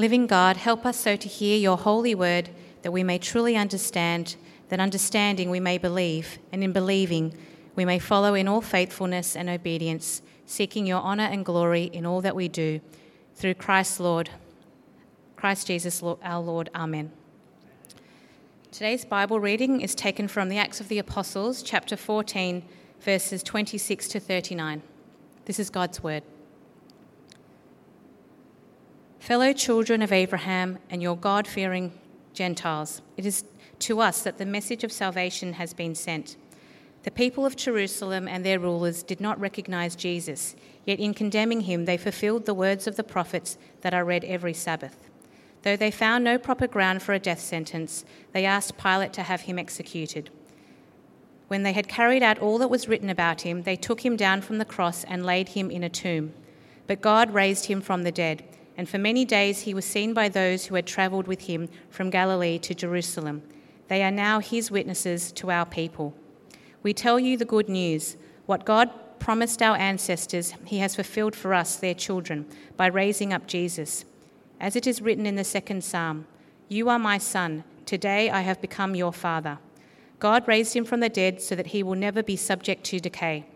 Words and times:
Living 0.00 0.26
God, 0.26 0.56
help 0.56 0.86
us 0.86 0.96
so 0.96 1.14
to 1.14 1.28
hear 1.28 1.58
your 1.58 1.76
holy 1.76 2.14
word 2.14 2.48
that 2.80 2.90
we 2.90 3.04
may 3.04 3.18
truly 3.18 3.54
understand, 3.54 4.36
that 4.70 4.80
understanding 4.80 5.50
we 5.50 5.60
may 5.60 5.76
believe, 5.76 6.38
and 6.50 6.64
in 6.64 6.72
believing 6.72 7.36
we 7.76 7.84
may 7.84 7.98
follow 7.98 8.32
in 8.32 8.48
all 8.48 8.62
faithfulness 8.62 9.36
and 9.36 9.50
obedience, 9.50 10.22
seeking 10.46 10.86
your 10.86 11.02
honour 11.02 11.24
and 11.24 11.44
glory 11.44 11.90
in 11.92 12.06
all 12.06 12.22
that 12.22 12.34
we 12.34 12.48
do. 12.48 12.80
Through 13.34 13.52
Christ 13.56 14.00
Lord, 14.00 14.30
Christ 15.36 15.66
Jesus 15.66 16.02
our 16.02 16.40
Lord. 16.40 16.70
Amen. 16.74 17.12
Today's 18.72 19.04
Bible 19.04 19.38
reading 19.38 19.82
is 19.82 19.94
taken 19.94 20.28
from 20.28 20.48
the 20.48 20.56
Acts 20.56 20.80
of 20.80 20.88
the 20.88 20.98
Apostles, 20.98 21.62
chapter 21.62 21.98
14, 21.98 22.62
verses 23.02 23.42
26 23.42 24.08
to 24.08 24.18
39. 24.18 24.80
This 25.44 25.58
is 25.58 25.68
God's 25.68 26.02
word. 26.02 26.22
Fellow 29.20 29.52
children 29.52 30.00
of 30.00 30.12
Abraham 30.12 30.78
and 30.88 31.02
your 31.02 31.14
God 31.14 31.46
fearing 31.46 31.92
Gentiles, 32.32 33.02
it 33.18 33.26
is 33.26 33.44
to 33.80 34.00
us 34.00 34.22
that 34.22 34.38
the 34.38 34.46
message 34.46 34.82
of 34.82 34.90
salvation 34.90 35.52
has 35.52 35.74
been 35.74 35.94
sent. 35.94 36.36
The 37.02 37.10
people 37.10 37.44
of 37.44 37.54
Jerusalem 37.54 38.26
and 38.26 38.46
their 38.46 38.58
rulers 38.58 39.02
did 39.02 39.20
not 39.20 39.38
recognize 39.38 39.94
Jesus, 39.94 40.56
yet 40.86 40.98
in 40.98 41.12
condemning 41.12 41.60
him, 41.60 41.84
they 41.84 41.98
fulfilled 41.98 42.46
the 42.46 42.54
words 42.54 42.86
of 42.86 42.96
the 42.96 43.04
prophets 43.04 43.58
that 43.82 43.92
are 43.92 44.06
read 44.06 44.24
every 44.24 44.54
Sabbath. 44.54 44.96
Though 45.64 45.76
they 45.76 45.90
found 45.90 46.24
no 46.24 46.38
proper 46.38 46.66
ground 46.66 47.02
for 47.02 47.12
a 47.12 47.18
death 47.18 47.40
sentence, 47.40 48.06
they 48.32 48.46
asked 48.46 48.78
Pilate 48.78 49.12
to 49.12 49.22
have 49.22 49.42
him 49.42 49.58
executed. 49.58 50.30
When 51.48 51.62
they 51.62 51.74
had 51.74 51.88
carried 51.88 52.22
out 52.22 52.38
all 52.38 52.56
that 52.56 52.70
was 52.70 52.88
written 52.88 53.10
about 53.10 53.42
him, 53.42 53.64
they 53.64 53.76
took 53.76 54.02
him 54.02 54.16
down 54.16 54.40
from 54.40 54.56
the 54.56 54.64
cross 54.64 55.04
and 55.04 55.26
laid 55.26 55.50
him 55.50 55.70
in 55.70 55.84
a 55.84 55.90
tomb. 55.90 56.32
But 56.86 57.02
God 57.02 57.34
raised 57.34 57.66
him 57.66 57.82
from 57.82 58.02
the 58.02 58.12
dead 58.12 58.44
and 58.76 58.88
for 58.88 58.98
many 58.98 59.24
days 59.24 59.62
he 59.62 59.74
was 59.74 59.84
seen 59.84 60.14
by 60.14 60.28
those 60.28 60.66
who 60.66 60.74
had 60.74 60.86
travelled 60.86 61.26
with 61.26 61.42
him 61.42 61.68
from 61.90 62.10
Galilee 62.10 62.58
to 62.60 62.74
Jerusalem. 62.74 63.42
They 63.88 64.02
are 64.02 64.10
now 64.10 64.38
his 64.38 64.70
witnesses 64.70 65.32
to 65.32 65.50
our 65.50 65.66
people. 65.66 66.14
We 66.82 66.94
tell 66.94 67.18
you 67.18 67.36
the 67.36 67.44
good 67.44 67.68
news. 67.68 68.16
What 68.46 68.64
God 68.64 68.90
promised 69.18 69.60
our 69.60 69.76
ancestors, 69.76 70.54
he 70.64 70.78
has 70.78 70.94
fulfilled 70.94 71.36
for 71.36 71.52
us, 71.52 71.76
their 71.76 71.94
children, 71.94 72.46
by 72.76 72.86
raising 72.86 73.32
up 73.32 73.46
Jesus. 73.46 74.04
As 74.58 74.76
it 74.76 74.86
is 74.86 75.02
written 75.02 75.26
in 75.26 75.36
the 75.36 75.44
second 75.44 75.84
psalm 75.84 76.26
You 76.68 76.88
are 76.88 76.98
my 76.98 77.18
son, 77.18 77.64
today 77.84 78.30
I 78.30 78.40
have 78.40 78.60
become 78.60 78.94
your 78.94 79.12
father. 79.12 79.58
God 80.18 80.46
raised 80.46 80.74
him 80.74 80.84
from 80.84 81.00
the 81.00 81.08
dead 81.08 81.40
so 81.40 81.54
that 81.54 81.68
he 81.68 81.82
will 81.82 81.94
never 81.94 82.22
be 82.22 82.36
subject 82.36 82.84
to 82.84 83.00
decay. 83.00 83.46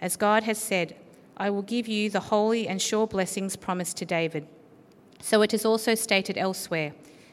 As 0.00 0.16
God 0.16 0.42
has 0.44 0.58
said, 0.58 0.94
I 1.36 1.50
will 1.50 1.62
give 1.62 1.88
you 1.88 2.10
the 2.10 2.20
holy 2.20 2.68
and 2.68 2.80
sure 2.80 3.06
blessings 3.06 3.56
promised 3.56 3.96
to 3.98 4.04
David. 4.04 4.46
So 5.20 5.42
it 5.42 5.54
is 5.54 5.64
also 5.64 5.94
stated 5.94 6.36
elsewhere 6.36 6.92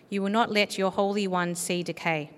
You 0.09 0.21
will 0.21 0.29
not 0.29 0.51
let 0.51 0.77
your 0.77 0.91
Holy 0.91 1.27
One 1.27 1.55
see 1.55 1.83
decay. 1.83 2.31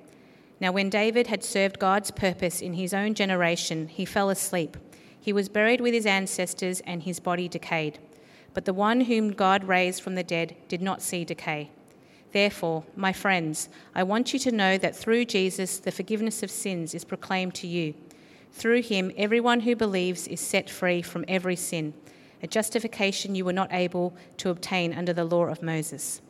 Now, 0.61 0.72
when 0.72 0.89
David 0.89 1.28
had 1.28 1.44
served 1.44 1.80
God's 1.80 2.11
purpose 2.11 2.61
in 2.61 2.73
his 2.73 2.94
own 2.94 3.14
generation, 3.14 3.88
he 3.88 4.06
fell 4.06 4.30
asleep. 4.30 4.75
He 5.19 5.31
was 5.31 5.50
buried 5.50 5.81
with 5.81 5.94
his 5.94 6.06
ancestors, 6.06 6.81
and 6.81 7.03
his 7.03 7.19
body 7.19 7.47
decayed. 7.47 8.00
But 8.53 8.66
the 8.66 8.73
one 8.73 9.02
whom 9.02 9.31
God 9.31 9.64
raised 9.64 10.02
from 10.02 10.16
the 10.16 10.23
dead 10.23 10.56
did 10.67 10.81
not 10.81 11.02
see 11.02 11.23
decay. 11.23 11.72
Therefore, 12.31 12.84
my 12.95 13.13
friends, 13.13 13.69
I 13.95 14.03
want 14.03 14.34
you 14.34 14.39
to 14.39 14.52
know 14.52 14.78
that 14.78 14.95
through 14.95 15.25
Jesus 15.25 15.80
the 15.80 15.91
forgiveness 15.91 16.44
of 16.44 16.52
sins 16.52 16.94
is 16.94 17.06
proclaimed 17.06 17.56
to 17.56 17.67
you. 17.67 17.94
Through 18.52 18.81
him, 18.84 19.11
everyone 19.17 19.61
who 19.61 19.75
believes 19.75 20.28
is 20.28 20.39
set 20.39 20.69
free 20.69 21.02
from 21.02 21.25
every 21.28 21.56
sin 21.56 21.94
a 22.41 22.47
justification 22.47 23.35
you 23.35 23.45
were 23.45 23.53
not 23.53 23.71
able 23.71 24.15
to 24.37 24.49
obtain 24.49 24.93
under 24.93 25.13
the 25.13 25.25
law 25.25 25.45
of 25.45 25.61
Moses. 25.61 26.21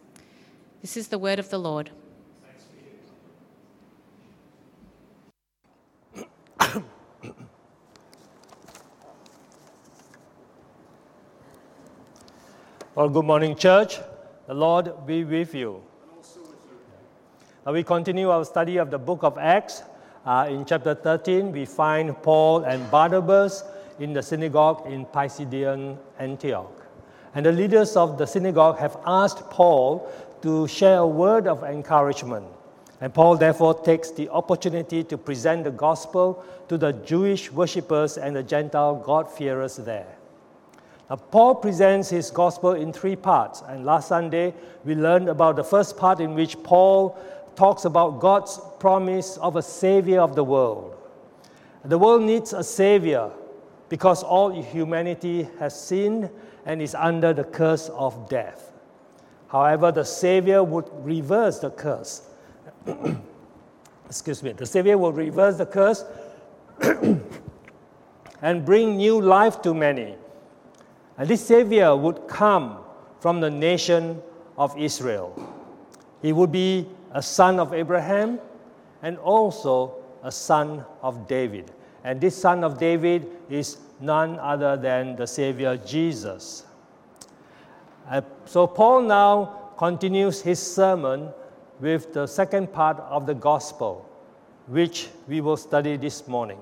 This 0.81 0.97
is 0.97 1.09
the 1.09 1.19
word 1.19 1.39
of 1.39 1.49
the 1.49 1.59
Lord. 1.59 1.91
Well, 12.95 13.07
good 13.07 13.23
morning, 13.23 13.55
church. 13.55 13.99
The 14.47 14.53
Lord 14.53 15.05
be 15.05 15.23
with 15.23 15.55
you. 15.55 15.81
Now 17.65 17.71
we 17.71 17.83
continue 17.83 18.29
our 18.29 18.43
study 18.43 18.75
of 18.75 18.91
the 18.91 18.97
book 18.97 19.23
of 19.23 19.37
Acts. 19.37 19.83
Uh, 20.25 20.47
in 20.49 20.65
chapter 20.65 20.95
13, 20.95 21.51
we 21.51 21.65
find 21.65 22.19
Paul 22.21 22.63
and 22.63 22.89
Barnabas 22.91 23.63
in 23.99 24.13
the 24.13 24.23
synagogue 24.23 24.85
in 24.87 25.05
Pisidian 25.05 25.97
Antioch. 26.17 26.85
And 27.35 27.45
the 27.45 27.51
leaders 27.51 27.95
of 27.95 28.17
the 28.17 28.25
synagogue 28.25 28.79
have 28.79 28.97
asked 29.05 29.49
Paul 29.49 30.11
to 30.41 30.67
share 30.67 30.99
a 30.99 31.07
word 31.07 31.47
of 31.47 31.63
encouragement. 31.63 32.45
And 33.01 33.13
Paul 33.13 33.37
therefore 33.37 33.81
takes 33.83 34.11
the 34.11 34.29
opportunity 34.29 35.03
to 35.05 35.17
present 35.17 35.63
the 35.63 35.71
gospel 35.71 36.43
to 36.67 36.77
the 36.77 36.93
Jewish 36.93 37.51
worshippers 37.51 38.17
and 38.17 38.35
the 38.35 38.43
Gentile 38.43 38.95
God-fearers 38.95 39.77
there. 39.77 40.07
Now, 41.09 41.15
Paul 41.15 41.55
presents 41.55 42.09
his 42.09 42.29
gospel 42.29 42.73
in 42.73 42.93
three 42.93 43.15
parts. 43.15 43.63
And 43.67 43.85
last 43.85 44.09
Sunday, 44.09 44.53
we 44.85 44.95
learned 44.95 45.29
about 45.29 45.55
the 45.55 45.63
first 45.63 45.97
part 45.97 46.19
in 46.19 46.35
which 46.35 46.61
Paul 46.61 47.17
talks 47.55 47.85
about 47.85 48.19
God's 48.19 48.59
promise 48.79 49.37
of 49.37 49.55
a 49.55 49.61
savior 49.61 50.21
of 50.21 50.35
the 50.35 50.43
world. 50.43 50.95
The 51.83 51.97
world 51.97 52.23
needs 52.23 52.53
a 52.53 52.63
savior, 52.63 53.31
because 53.89 54.23
all 54.23 54.49
humanity 54.49 55.47
has 55.59 55.79
sinned 55.79 56.29
and 56.65 56.81
is 56.81 56.95
under 56.95 57.33
the 57.33 57.43
curse 57.43 57.89
of 57.89 58.29
death. 58.29 58.71
However, 59.47 59.91
the 59.91 60.05
Savior 60.05 60.63
would 60.63 60.87
reverse 61.03 61.59
the 61.59 61.71
curse. 61.71 62.29
Excuse 64.05 64.43
me. 64.43 64.51
The 64.51 64.65
Savior 64.65 64.97
will 64.97 65.11
reverse 65.11 65.57
the 65.57 65.65
curse 65.65 66.05
and 68.41 68.65
bring 68.65 68.97
new 68.97 69.19
life 69.19 69.61
to 69.63 69.73
many. 69.73 70.15
And 71.17 71.27
this 71.27 71.45
Savior 71.45 71.95
would 71.95 72.27
come 72.27 72.79
from 73.19 73.41
the 73.41 73.49
nation 73.49 74.21
of 74.57 74.77
Israel. 74.77 75.33
He 76.21 76.31
would 76.31 76.51
be 76.51 76.87
a 77.11 77.21
son 77.21 77.59
of 77.59 77.73
Abraham 77.73 78.39
and 79.01 79.17
also 79.17 79.95
a 80.23 80.31
son 80.31 80.85
of 81.01 81.27
David. 81.27 81.71
And 82.03 82.21
this 82.21 82.35
son 82.35 82.63
of 82.63 82.77
David 82.77 83.27
is 83.49 83.77
none 83.99 84.39
other 84.39 84.77
than 84.77 85.15
the 85.15 85.27
Savior 85.27 85.77
Jesus. 85.77 86.65
Uh, 88.09 88.21
so 88.45 88.65
Paul 88.65 89.01
now 89.03 89.71
continues 89.77 90.41
his 90.41 90.59
sermon 90.59 91.29
with 91.79 92.13
the 92.13 92.27
second 92.27 92.71
part 92.73 92.99
of 93.01 93.25
the 93.25 93.33
gospel, 93.33 94.09
which 94.67 95.09
we 95.27 95.41
will 95.41 95.57
study 95.57 95.97
this 95.97 96.27
morning. 96.27 96.59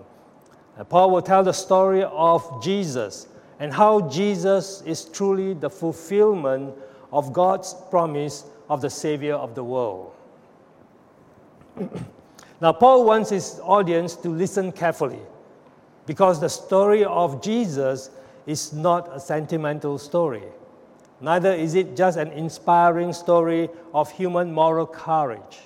Uh, 0.77 0.83
Paul 0.83 1.11
will 1.11 1.21
tell 1.21 1.43
the 1.43 1.53
story 1.53 2.03
of 2.03 2.63
Jesus 2.63 3.27
and 3.59 3.73
how 3.73 4.09
Jesus 4.09 4.81
is 4.85 5.05
truly 5.05 5.53
the 5.53 5.69
fulfillment 5.69 6.75
of 7.11 7.33
God's 7.33 7.75
promise 7.89 8.45
of 8.69 8.81
the 8.81 8.89
Savior 8.89 9.35
of 9.35 9.55
the 9.55 9.63
world. 9.63 10.13
Now, 12.59 12.73
Paul 12.73 13.05
wants 13.05 13.29
his 13.29 13.59
audience 13.63 14.15
to 14.17 14.29
listen 14.29 14.71
carefully 14.71 15.19
because 16.05 16.39
the 16.39 16.49
story 16.49 17.03
of 17.03 17.41
Jesus 17.41 18.09
is 18.47 18.73
not 18.73 19.15
a 19.15 19.19
sentimental 19.19 19.97
story. 19.97 20.43
Neither 21.21 21.53
is 21.53 21.75
it 21.75 21.95
just 21.95 22.17
an 22.17 22.31
inspiring 22.31 23.13
story 23.13 23.69
of 23.93 24.11
human 24.11 24.51
moral 24.51 24.87
courage. 24.87 25.59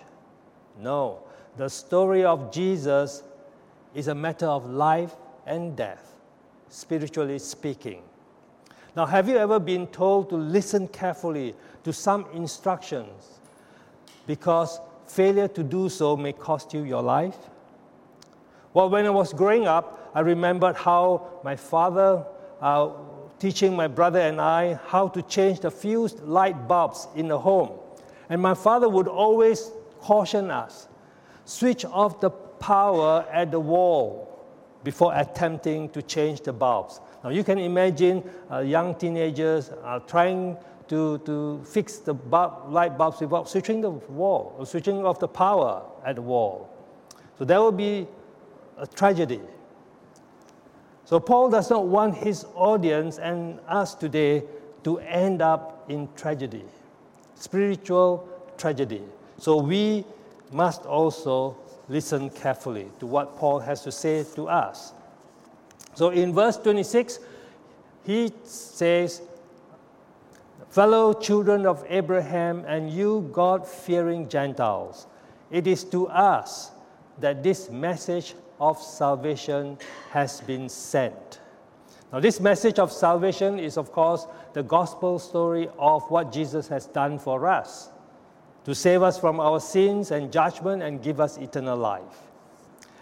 No, 0.79 1.19
the 1.57 1.69
story 1.69 2.25
of 2.25 2.51
Jesus 2.51 3.23
is 3.93 4.07
a 4.07 4.15
matter 4.15 4.47
of 4.47 4.69
life 4.69 5.13
and 5.45 5.75
death, 5.75 6.15
spiritually 6.69 7.39
speaking. 7.39 8.01
Now, 8.95 9.05
have 9.05 9.29
you 9.29 9.37
ever 9.37 9.59
been 9.59 9.87
told 9.87 10.29
to 10.29 10.35
listen 10.35 10.87
carefully 10.87 11.55
to 11.83 11.93
some 11.93 12.25
instructions 12.33 13.39
because 14.27 14.79
failure 15.15 15.47
to 15.47 15.63
do 15.63 15.89
so 15.89 16.15
may 16.15 16.33
cost 16.33 16.73
you 16.73 16.83
your 16.83 17.01
life? 17.01 17.37
Well, 18.73 18.89
when 18.89 19.05
I 19.05 19.09
was 19.09 19.33
growing 19.33 19.67
up, 19.67 20.11
I 20.15 20.21
remembered 20.21 20.75
how 20.75 21.41
my 21.43 21.55
father 21.55 22.25
uh, 22.61 22.89
teaching 23.39 23.75
my 23.75 23.87
brother 23.87 24.19
and 24.19 24.39
I 24.39 24.79
how 24.85 25.07
to 25.09 25.21
change 25.23 25.59
the 25.59 25.71
fused 25.71 26.21
light 26.21 26.67
bulbs 26.67 27.07
in 27.15 27.27
the 27.27 27.37
home. 27.37 27.71
And 28.29 28.41
my 28.41 28.53
father 28.53 28.87
would 28.87 29.07
always 29.07 29.71
caution 29.99 30.49
us 30.51 30.87
switch 31.45 31.83
off 31.85 32.21
the 32.21 32.29
power 32.29 33.25
at 33.31 33.51
the 33.51 33.59
wall 33.59 34.27
before 34.83 35.13
attempting 35.15 35.89
to 35.89 36.01
change 36.01 36.41
the 36.41 36.53
bulbs. 36.53 37.01
Now, 37.23 37.29
you 37.29 37.43
can 37.43 37.59
imagine 37.59 38.23
uh, 38.49 38.59
young 38.59 38.95
teenagers 38.95 39.71
uh, 39.83 39.99
trying 39.99 40.57
to, 40.91 41.17
to 41.19 41.63
fix 41.63 41.97
the 41.97 42.13
bulb, 42.13 42.71
light 42.71 42.97
bulbs 42.97 43.21
without 43.21 43.47
switching 43.47 43.79
the 43.79 43.89
wall 43.89 44.53
or 44.59 44.65
switching 44.65 45.05
off 45.05 45.19
the 45.19 45.27
power 45.27 45.81
at 46.05 46.15
the 46.17 46.21
wall. 46.21 46.69
So 47.39 47.45
that 47.45 47.61
would 47.61 47.77
be 47.77 48.07
a 48.77 48.85
tragedy. 48.85 49.39
So, 51.05 51.19
Paul 51.19 51.49
does 51.49 51.69
not 51.69 51.87
want 51.87 52.15
his 52.15 52.45
audience 52.55 53.17
and 53.19 53.59
us 53.67 53.95
today 53.95 54.43
to 54.83 54.99
end 54.99 55.41
up 55.41 55.85
in 55.89 56.07
tragedy. 56.15 56.63
spiritual 57.41 58.29
tragedy. 58.57 59.01
So 59.37 59.57
we 59.57 60.05
must 60.51 60.85
also 60.85 61.57
listen 61.89 62.29
carefully 62.29 62.87
to 62.99 63.07
what 63.07 63.37
Paul 63.37 63.59
has 63.59 63.81
to 63.83 63.91
say 63.91 64.23
to 64.35 64.47
us. 64.47 64.93
So 65.95 66.09
in 66.09 66.33
verse 66.33 66.57
26, 66.57 67.19
he 68.05 68.31
says, 68.43 69.21
Fellow 70.71 71.11
children 71.11 71.65
of 71.65 71.83
Abraham 71.89 72.63
and 72.65 72.89
you 72.89 73.29
God 73.33 73.67
fearing 73.67 74.29
Gentiles, 74.29 75.05
it 75.51 75.67
is 75.67 75.83
to 75.83 76.07
us 76.07 76.71
that 77.19 77.43
this 77.43 77.69
message 77.69 78.35
of 78.57 78.81
salvation 78.81 79.77
has 80.11 80.39
been 80.39 80.69
sent. 80.69 81.41
Now, 82.13 82.21
this 82.21 82.39
message 82.39 82.79
of 82.79 82.89
salvation 82.89 83.59
is, 83.59 83.75
of 83.75 83.91
course, 83.91 84.27
the 84.53 84.63
gospel 84.63 85.19
story 85.19 85.67
of 85.77 86.09
what 86.09 86.31
Jesus 86.31 86.69
has 86.69 86.85
done 86.85 87.19
for 87.19 87.47
us 87.47 87.89
to 88.63 88.73
save 88.73 89.01
us 89.01 89.19
from 89.19 89.41
our 89.41 89.59
sins 89.59 90.11
and 90.11 90.31
judgment 90.31 90.83
and 90.83 91.03
give 91.03 91.19
us 91.19 91.37
eternal 91.37 91.77
life. 91.77 92.29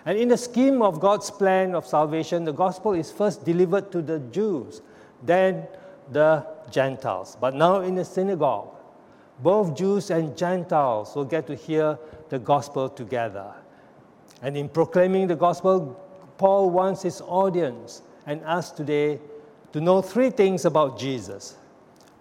And 0.05 0.17
in 0.17 0.27
the 0.27 0.37
scheme 0.37 0.81
of 0.81 0.99
God's 0.99 1.29
plan 1.29 1.75
of 1.75 1.85
salvation, 1.85 2.45
the 2.45 2.53
gospel 2.53 2.93
is 2.93 3.11
first 3.11 3.45
delivered 3.45 3.91
to 3.91 4.01
the 4.01 4.17
Jews, 4.17 4.81
then 5.21 5.67
the 6.11 6.45
Gentiles. 6.71 7.37
But 7.39 7.55
now 7.55 7.81
in 7.81 7.95
the 7.95 8.05
synagogue, 8.05 8.75
both 9.41 9.75
Jews 9.75 10.11
and 10.11 10.35
Gentiles 10.37 11.15
will 11.15 11.25
get 11.25 11.47
to 11.47 11.55
hear 11.55 11.97
the 12.29 12.39
gospel 12.39 12.89
together. 12.89 13.53
And 14.41 14.57
in 14.57 14.69
proclaiming 14.69 15.27
the 15.27 15.35
gospel, 15.35 15.99
Paul 16.37 16.69
wants 16.69 17.01
his 17.01 17.21
audience 17.21 18.01
and 18.25 18.43
us 18.43 18.71
today 18.71 19.19
to 19.73 19.81
know 19.81 20.01
three 20.01 20.29
things 20.29 20.65
about 20.65 20.99
Jesus. 20.99 21.55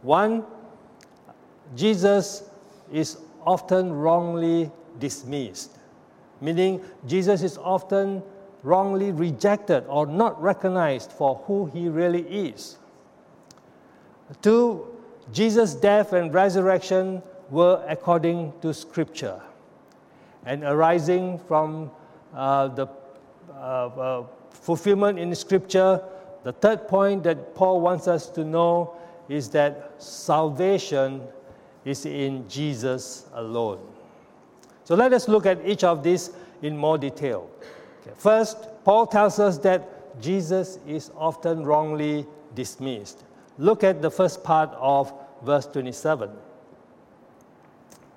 One, 0.02 0.44
Jesus 1.74 2.48
is 2.92 3.18
often 3.44 3.92
wrongly 3.92 4.70
dismissed, 4.98 5.78
meaning 6.40 6.82
Jesus 7.06 7.42
is 7.42 7.58
often 7.58 8.22
wrongly 8.62 9.12
rejected 9.12 9.84
or 9.88 10.06
not 10.06 10.40
recognized 10.42 11.12
for 11.12 11.36
who 11.46 11.66
he 11.66 11.88
really 11.88 12.22
is. 12.22 12.78
Two, 14.42 14.86
Jesus' 15.32 15.74
death 15.74 16.12
and 16.12 16.32
resurrection 16.32 17.22
were 17.50 17.84
according 17.88 18.52
to 18.60 18.74
Scripture 18.74 19.40
and 20.44 20.64
arising 20.64 21.38
from 21.38 21.90
uh, 22.34 22.68
the 22.68 22.86
uh, 23.50 23.52
uh, 23.52 24.26
fulfillment 24.50 25.18
in 25.18 25.34
Scripture. 25.34 26.02
The 26.44 26.52
third 26.52 26.88
point 26.88 27.22
that 27.24 27.54
Paul 27.54 27.80
wants 27.80 28.06
us 28.06 28.28
to 28.30 28.44
know 28.44 28.96
is 29.28 29.50
that 29.50 29.94
salvation 29.98 31.22
is 31.84 32.06
in 32.06 32.48
Jesus 32.48 33.26
alone. 33.34 33.80
So 34.84 34.94
let 34.94 35.12
us 35.12 35.28
look 35.28 35.46
at 35.46 35.66
each 35.66 35.84
of 35.84 36.02
these 36.02 36.30
in 36.62 36.76
more 36.76 36.96
detail. 36.96 37.50
Okay. 38.02 38.12
First, 38.16 38.68
Paul 38.84 39.06
tells 39.06 39.38
us 39.38 39.58
that 39.58 40.20
Jesus 40.20 40.78
is 40.86 41.10
often 41.16 41.64
wrongly 41.64 42.26
dismissed. 42.54 43.24
Look 43.58 43.82
at 43.82 44.00
the 44.00 44.10
first 44.10 44.44
part 44.44 44.70
of 44.78 45.12
verse 45.42 45.66
27. 45.66 46.30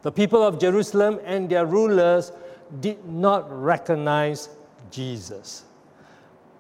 The 0.04 0.12
people 0.12 0.42
of 0.42 0.60
Jerusalem 0.60 1.20
and 1.24 1.50
their 1.50 1.66
rulers 1.66 2.32
did 2.80 3.06
not 3.06 3.52
recognize 3.52 4.50
Jesus. 4.90 5.64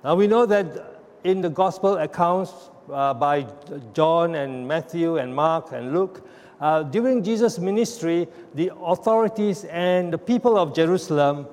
Now 0.03 0.15
we 0.15 0.27
know 0.27 0.45
that 0.45 0.99
in 1.23 1.41
the 1.41 1.49
gospel 1.49 1.97
accounts 1.97 2.51
uh, 2.91 3.13
by 3.13 3.45
John 3.93 4.35
and 4.35 4.67
Matthew 4.67 5.17
and 5.17 5.33
Mark 5.33 5.71
and 5.71 5.93
Luke, 5.93 6.27
uh, 6.59 6.83
during 6.83 7.23
Jesus' 7.23 7.57
ministry, 7.57 8.27
the 8.53 8.71
authorities 8.81 9.63
and 9.65 10.13
the 10.13 10.17
people 10.17 10.57
of 10.57 10.75
Jerusalem 10.75 11.47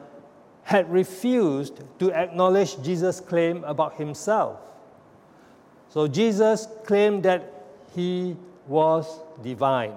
had 0.63 0.91
refused 0.93 1.83
to 1.99 2.13
acknowledge 2.13 2.83
Jesus' 2.83 3.21
claim 3.21 3.65
about 3.65 3.95
himself. 3.95 4.61
So 5.91 6.07
Jesus 6.07 6.69
claimed 6.85 7.23
that 7.23 7.53
he 7.95 8.37
was 8.67 9.21
divine. 9.43 9.95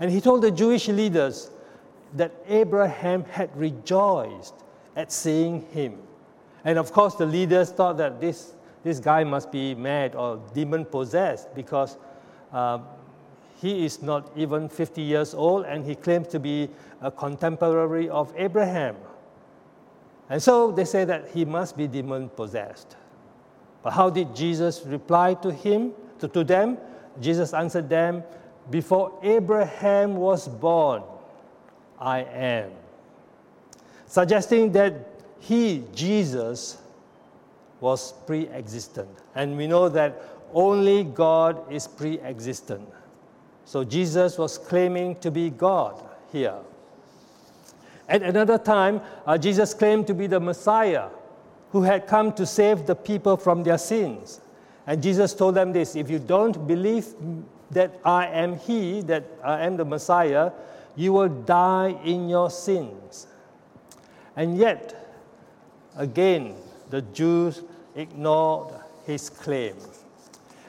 And 0.00 0.10
he 0.10 0.20
told 0.20 0.42
the 0.42 0.50
Jewish 0.50 0.88
leaders 0.88 1.50
that 2.14 2.32
Abraham 2.48 3.24
had 3.24 3.54
rejoiced 3.56 4.54
at 4.94 5.12
seeing 5.12 5.62
him. 5.72 5.98
And 6.64 6.78
of 6.78 6.92
course, 6.92 7.14
the 7.14 7.26
leaders 7.26 7.70
thought 7.70 7.96
that 7.98 8.20
this, 8.20 8.54
this 8.82 8.98
guy 8.98 9.24
must 9.24 9.52
be 9.52 9.74
mad 9.74 10.14
or 10.14 10.40
demon 10.52 10.84
possessed 10.84 11.54
because 11.54 11.96
uh, 12.52 12.78
he 13.56 13.84
is 13.84 14.02
not 14.02 14.30
even 14.36 14.68
50 14.68 15.00
years 15.00 15.34
old 15.34 15.64
and 15.64 15.84
he 15.84 15.94
claims 15.94 16.28
to 16.28 16.40
be 16.40 16.68
a 17.00 17.10
contemporary 17.10 18.08
of 18.08 18.32
Abraham. 18.36 18.96
And 20.28 20.42
so 20.42 20.72
they 20.72 20.84
say 20.84 21.04
that 21.04 21.30
he 21.30 21.44
must 21.44 21.76
be 21.76 21.86
demon 21.86 22.28
possessed. 22.30 22.96
But 23.86 23.92
how 23.92 24.10
did 24.10 24.34
Jesus 24.34 24.82
reply 24.84 25.34
to 25.34 25.52
him, 25.52 25.92
to, 26.18 26.26
to 26.26 26.42
them? 26.42 26.76
Jesus 27.20 27.54
answered 27.54 27.88
them, 27.88 28.24
Before 28.68 29.16
Abraham 29.22 30.16
was 30.16 30.48
born, 30.48 31.04
I 31.96 32.22
am. 32.24 32.72
Suggesting 34.08 34.72
that 34.72 34.92
he, 35.38 35.84
Jesus, 35.94 36.78
was 37.78 38.12
pre 38.26 38.48
existent. 38.48 39.08
And 39.36 39.56
we 39.56 39.68
know 39.68 39.88
that 39.88 40.20
only 40.52 41.04
God 41.04 41.72
is 41.72 41.86
pre 41.86 42.18
existent. 42.18 42.88
So 43.66 43.84
Jesus 43.84 44.36
was 44.36 44.58
claiming 44.58 45.14
to 45.20 45.30
be 45.30 45.48
God 45.50 45.94
here. 46.32 46.58
At 48.08 48.22
another 48.22 48.58
time, 48.58 49.00
uh, 49.24 49.38
Jesus 49.38 49.72
claimed 49.74 50.08
to 50.08 50.14
be 50.14 50.26
the 50.26 50.40
Messiah 50.40 51.06
who 51.70 51.82
had 51.82 52.06
come 52.06 52.32
to 52.32 52.46
save 52.46 52.86
the 52.86 52.94
people 52.94 53.36
from 53.36 53.62
their 53.62 53.78
sins. 53.78 54.40
And 54.86 55.02
Jesus 55.02 55.34
told 55.34 55.54
them 55.54 55.72
this 55.72 55.96
if 55.96 56.08
you 56.08 56.18
don't 56.18 56.66
believe 56.66 57.06
that 57.70 57.98
I 58.04 58.26
am 58.26 58.58
He, 58.58 59.00
that 59.02 59.24
I 59.42 59.66
am 59.66 59.76
the 59.76 59.84
Messiah, 59.84 60.52
you 60.94 61.12
will 61.12 61.28
die 61.28 61.98
in 62.04 62.28
your 62.28 62.50
sins. 62.50 63.26
And 64.36 64.56
yet, 64.56 64.94
again, 65.96 66.54
the 66.90 67.02
Jews 67.02 67.62
ignored 67.94 68.72
his 69.04 69.30
claim. 69.30 69.76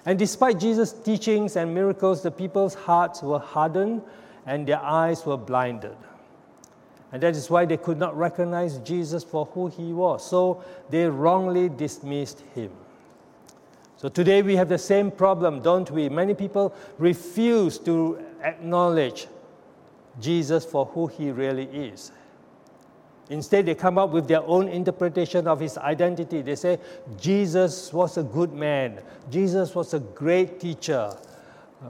And 0.05 0.17
despite 0.17 0.59
Jesus' 0.59 0.93
teachings 0.93 1.57
and 1.57 1.73
miracles, 1.73 2.23
the 2.23 2.31
people's 2.31 2.73
hearts 2.73 3.21
were 3.21 3.39
hardened 3.39 4.01
and 4.45 4.65
their 4.65 4.79
eyes 4.79 5.25
were 5.25 5.37
blinded. 5.37 5.95
And 7.11 7.23
that 7.23 7.35
is 7.35 7.49
why 7.49 7.65
they 7.65 7.77
could 7.77 7.97
not 7.97 8.17
recognize 8.17 8.77
Jesus 8.79 9.23
for 9.23 9.45
who 9.45 9.67
he 9.67 9.93
was. 9.93 10.27
So 10.27 10.63
they 10.89 11.05
wrongly 11.05 11.69
dismissed 11.69 12.41
him. 12.53 12.71
So 13.95 14.09
today 14.09 14.41
we 14.41 14.55
have 14.55 14.69
the 14.69 14.77
same 14.77 15.09
problem, 15.09 15.61
don't 15.61 15.89
we? 15.89 16.09
Many 16.09 16.33
people 16.33 16.75
refuse 16.97 17.79
to 17.79 18.23
acknowledge 18.43 19.27
Jesus 20.19 20.65
for 20.65 20.85
who 20.85 21.07
he 21.07 21.31
really 21.31 21.65
is. 21.65 22.11
Instead, 23.29 23.65
they 23.65 23.75
come 23.75 23.97
up 23.97 24.11
with 24.11 24.27
their 24.27 24.41
own 24.43 24.69
interpretation 24.69 25.47
of 25.47 25.59
his 25.59 25.77
identity. 25.77 26.41
They 26.41 26.55
say, 26.55 26.79
Jesus 27.19 27.91
was 27.91 28.17
a 28.17 28.23
good 28.23 28.53
man, 28.53 29.01
Jesus 29.29 29.75
was 29.75 29.93
a 29.93 29.99
great 29.99 30.61
teacher, 30.61 31.13
uh, 31.83 31.89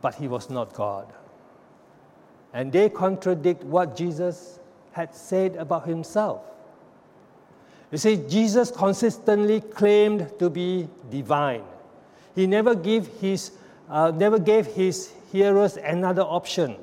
but 0.00 0.14
he 0.14 0.28
was 0.28 0.48
not 0.48 0.72
God 0.72 1.12
and 2.56 2.72
they 2.72 2.88
contradict 2.88 3.62
what 3.64 3.94
Jesus 3.94 4.60
had 4.92 5.14
said 5.14 5.56
about 5.56 5.86
himself. 5.86 6.40
You 7.92 7.98
see, 7.98 8.16
Jesus 8.16 8.70
consistently 8.70 9.60
claimed 9.60 10.32
to 10.38 10.48
be 10.48 10.88
divine. 11.10 11.64
He 12.34 12.46
never 12.46 12.74
gave 12.74 13.08
his, 13.20 13.50
uh, 13.90 14.10
never 14.10 14.38
gave 14.38 14.68
his 14.68 15.12
hearers 15.30 15.76
another 15.76 16.22
option. 16.22 16.76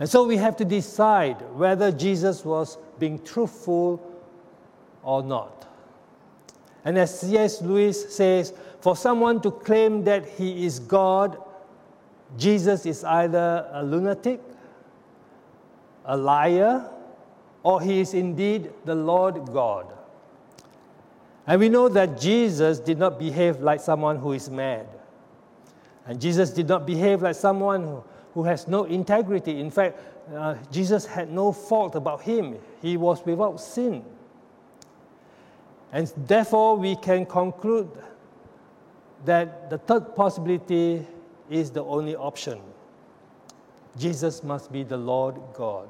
And 0.00 0.08
so 0.08 0.26
we 0.26 0.38
have 0.38 0.56
to 0.56 0.64
decide 0.64 1.36
whether 1.54 1.92
Jesus 1.92 2.42
was 2.42 2.78
being 2.98 3.22
truthful 3.22 4.00
or 5.02 5.22
not. 5.22 5.66
And 6.86 6.96
as 6.96 7.20
C.S. 7.20 7.60
Lewis 7.60 8.16
says, 8.16 8.54
for 8.80 8.96
someone 8.96 9.42
to 9.42 9.50
claim 9.50 10.04
that 10.04 10.26
he 10.26 10.64
is 10.64 10.78
God 10.78 11.36
Jesus 12.36 12.86
is 12.86 13.04
either 13.04 13.68
a 13.72 13.82
lunatic, 13.82 14.40
a 16.04 16.16
liar, 16.16 16.90
or 17.62 17.80
he 17.80 18.00
is 18.00 18.14
indeed 18.14 18.72
the 18.84 18.94
Lord 18.94 19.46
God. 19.52 19.92
And 21.46 21.60
we 21.60 21.68
know 21.68 21.88
that 21.88 22.20
Jesus 22.20 22.80
did 22.80 22.98
not 22.98 23.18
behave 23.18 23.60
like 23.60 23.80
someone 23.80 24.16
who 24.16 24.32
is 24.32 24.50
mad. 24.50 24.86
And 26.06 26.20
Jesus 26.20 26.50
did 26.50 26.68
not 26.68 26.86
behave 26.86 27.22
like 27.22 27.36
someone 27.36 27.84
who, 27.84 28.04
who 28.34 28.44
has 28.44 28.66
no 28.66 28.84
integrity. 28.84 29.60
In 29.60 29.70
fact, 29.70 29.98
uh, 30.34 30.56
Jesus 30.72 31.06
had 31.06 31.32
no 31.32 31.52
fault 31.52 31.94
about 31.94 32.22
him, 32.22 32.56
he 32.82 32.96
was 32.96 33.24
without 33.24 33.60
sin. 33.60 34.04
And 35.92 36.12
therefore, 36.16 36.76
we 36.76 36.96
can 36.96 37.24
conclude 37.26 37.90
that 39.24 39.70
the 39.70 39.78
third 39.78 40.14
possibility 40.14 41.06
is 41.50 41.70
the 41.70 41.84
only 41.84 42.16
option. 42.16 42.60
Jesus 43.98 44.42
must 44.42 44.70
be 44.70 44.82
the 44.82 44.96
Lord 44.96 45.36
God. 45.54 45.88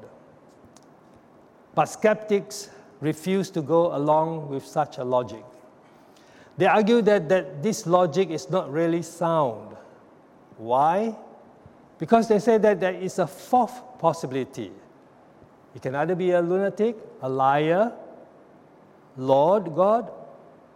But 1.75 1.85
skeptics 1.85 2.69
refuse 3.01 3.49
to 3.51 3.61
go 3.61 3.95
along 3.95 4.49
with 4.49 4.65
such 4.65 4.97
a 4.97 5.03
logic. 5.03 5.43
They 6.57 6.65
argue 6.65 7.01
that, 7.03 7.29
that 7.29 7.61
this 7.61 7.85
logic 7.85 8.29
is 8.29 8.49
not 8.49 8.71
really 8.71 9.03
sound. 9.03 9.75
Why? 10.57 11.15
Because 11.99 12.27
they 12.27 12.39
say 12.39 12.57
that 12.57 12.79
there 12.79 12.93
is 12.93 13.19
a 13.19 13.27
fourth 13.27 13.79
possibility. 13.99 14.71
He 15.73 15.79
can 15.79 15.93
either 15.95 16.15
be 16.15 16.31
a 16.31 16.41
lunatic, 16.41 16.97
a 17.21 17.29
liar, 17.29 17.91
Lord 19.17 19.75
God, 19.75 20.11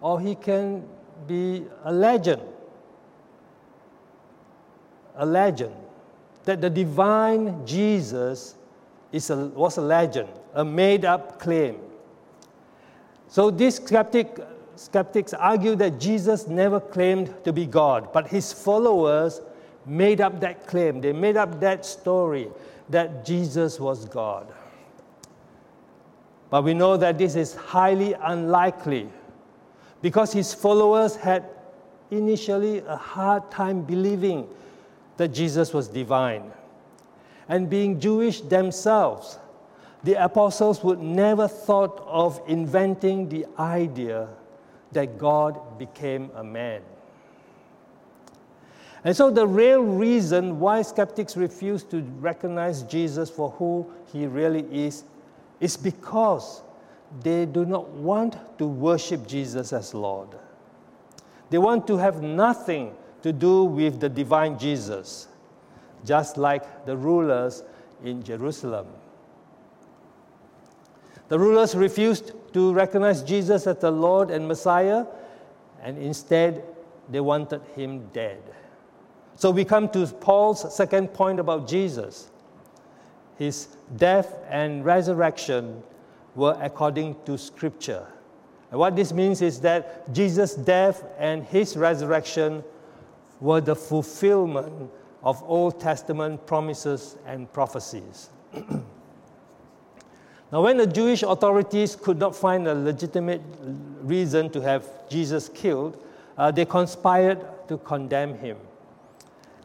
or 0.01 0.19
he 0.19 0.35
can 0.35 0.87
be 1.27 1.65
a 1.83 1.91
legend. 1.91 2.41
A 5.15 5.25
legend. 5.25 5.73
That 6.45 6.61
the 6.61 6.69
divine 6.69 7.65
Jesus 7.65 8.55
is 9.11 9.29
a, 9.29 9.47
was 9.47 9.77
a 9.77 9.81
legend, 9.81 10.29
a 10.53 10.65
made 10.65 11.05
up 11.05 11.39
claim. 11.39 11.77
So 13.27 13.51
these 13.51 13.75
skeptic, 13.75 14.39
skeptics 14.75 15.33
argue 15.33 15.75
that 15.75 15.99
Jesus 15.99 16.47
never 16.47 16.79
claimed 16.79 17.33
to 17.43 17.53
be 17.53 17.65
God, 17.65 18.11
but 18.11 18.27
his 18.27 18.51
followers 18.51 19.41
made 19.85 20.21
up 20.21 20.39
that 20.41 20.67
claim. 20.67 21.01
They 21.01 21.13
made 21.13 21.37
up 21.37 21.59
that 21.59 21.85
story 21.85 22.49
that 22.89 23.25
Jesus 23.25 23.79
was 23.79 24.05
God. 24.05 24.47
But 26.49 26.63
we 26.63 26.73
know 26.73 26.97
that 26.97 27.17
this 27.17 27.35
is 27.35 27.55
highly 27.55 28.13
unlikely 28.13 29.07
because 30.01 30.33
his 30.33 30.53
followers 30.53 31.15
had 31.15 31.45
initially 32.11 32.79
a 32.79 32.97
hard 32.97 33.49
time 33.49 33.81
believing 33.81 34.47
that 35.17 35.29
Jesus 35.29 35.73
was 35.73 35.87
divine. 35.87 36.51
And 37.47 37.69
being 37.69 37.99
Jewish 37.99 38.41
themselves, 38.41 39.37
the 40.03 40.13
apostles 40.13 40.83
would 40.83 40.99
never 40.99 41.47
thought 41.47 42.03
of 42.07 42.41
inventing 42.47 43.29
the 43.29 43.45
idea 43.59 44.29
that 44.93 45.17
God 45.17 45.77
became 45.77 46.31
a 46.35 46.43
man. 46.43 46.81
And 49.03 49.15
so, 49.15 49.31
the 49.31 49.47
real 49.47 49.81
reason 49.81 50.59
why 50.59 50.83
skeptics 50.83 51.35
refuse 51.35 51.83
to 51.85 52.01
recognize 52.19 52.83
Jesus 52.83 53.29
for 53.29 53.49
who 53.51 53.91
he 54.11 54.27
really 54.27 54.65
is 54.71 55.03
is 55.59 55.75
because 55.75 56.61
they 57.23 57.45
do 57.45 57.65
not 57.65 57.89
want 57.89 58.37
to 58.59 58.67
worship 58.67 59.27
Jesus 59.27 59.73
as 59.73 59.93
Lord. 59.93 60.29
They 61.49 61.57
want 61.57 61.87
to 61.87 61.97
have 61.97 62.21
nothing 62.21 62.95
to 63.23 63.31
do 63.31 63.63
with 63.63 63.99
the 63.99 64.09
divine 64.09 64.57
Jesus, 64.57 65.27
just 66.05 66.37
like 66.37 66.85
the 66.85 66.95
rulers 66.97 67.63
in 68.03 68.23
Jerusalem. 68.23 68.87
The 71.27 71.39
rulers 71.39 71.75
refused 71.75 72.33
to 72.53 72.73
recognize 72.73 73.23
Jesus 73.23 73.65
as 73.67 73.77
the 73.77 73.91
Lord 73.91 74.31
and 74.31 74.47
Messiah, 74.47 75.05
and 75.81 75.97
instead 75.97 76.63
they 77.09 77.21
wanted 77.21 77.61
him 77.75 78.07
dead. 78.13 78.41
So 79.35 79.49
we 79.49 79.63
come 79.63 79.89
to 79.89 80.05
Paul's 80.07 80.75
second 80.75 81.13
point 81.13 81.39
about 81.39 81.67
Jesus. 81.67 82.29
His 83.37 83.67
death 83.95 84.35
and 84.49 84.85
resurrection 84.85 85.81
were 86.35 86.57
according 86.61 87.15
to 87.25 87.37
Scripture. 87.37 88.05
And 88.69 88.79
what 88.79 88.95
this 88.95 89.11
means 89.11 89.41
is 89.41 89.59
that 89.61 90.13
Jesus' 90.13 90.55
death 90.55 91.03
and 91.17 91.43
his 91.45 91.75
resurrection 91.75 92.63
were 93.41 93.59
the 93.59 93.75
fulfillment 93.75 94.89
of 95.23 95.43
Old 95.43 95.79
Testament 95.79 96.45
promises 96.45 97.17
and 97.25 97.51
prophecies. 97.51 98.29
now, 100.51 100.61
when 100.61 100.77
the 100.77 100.87
Jewish 100.87 101.23
authorities 101.23 101.95
could 101.95 102.19
not 102.19 102.35
find 102.35 102.67
a 102.67 102.75
legitimate 102.75 103.41
reason 104.01 104.49
to 104.51 104.61
have 104.61 104.85
Jesus 105.09 105.49
killed, 105.49 106.01
uh, 106.37 106.51
they 106.51 106.65
conspired 106.65 107.43
to 107.67 107.77
condemn 107.79 108.37
him. 108.37 108.57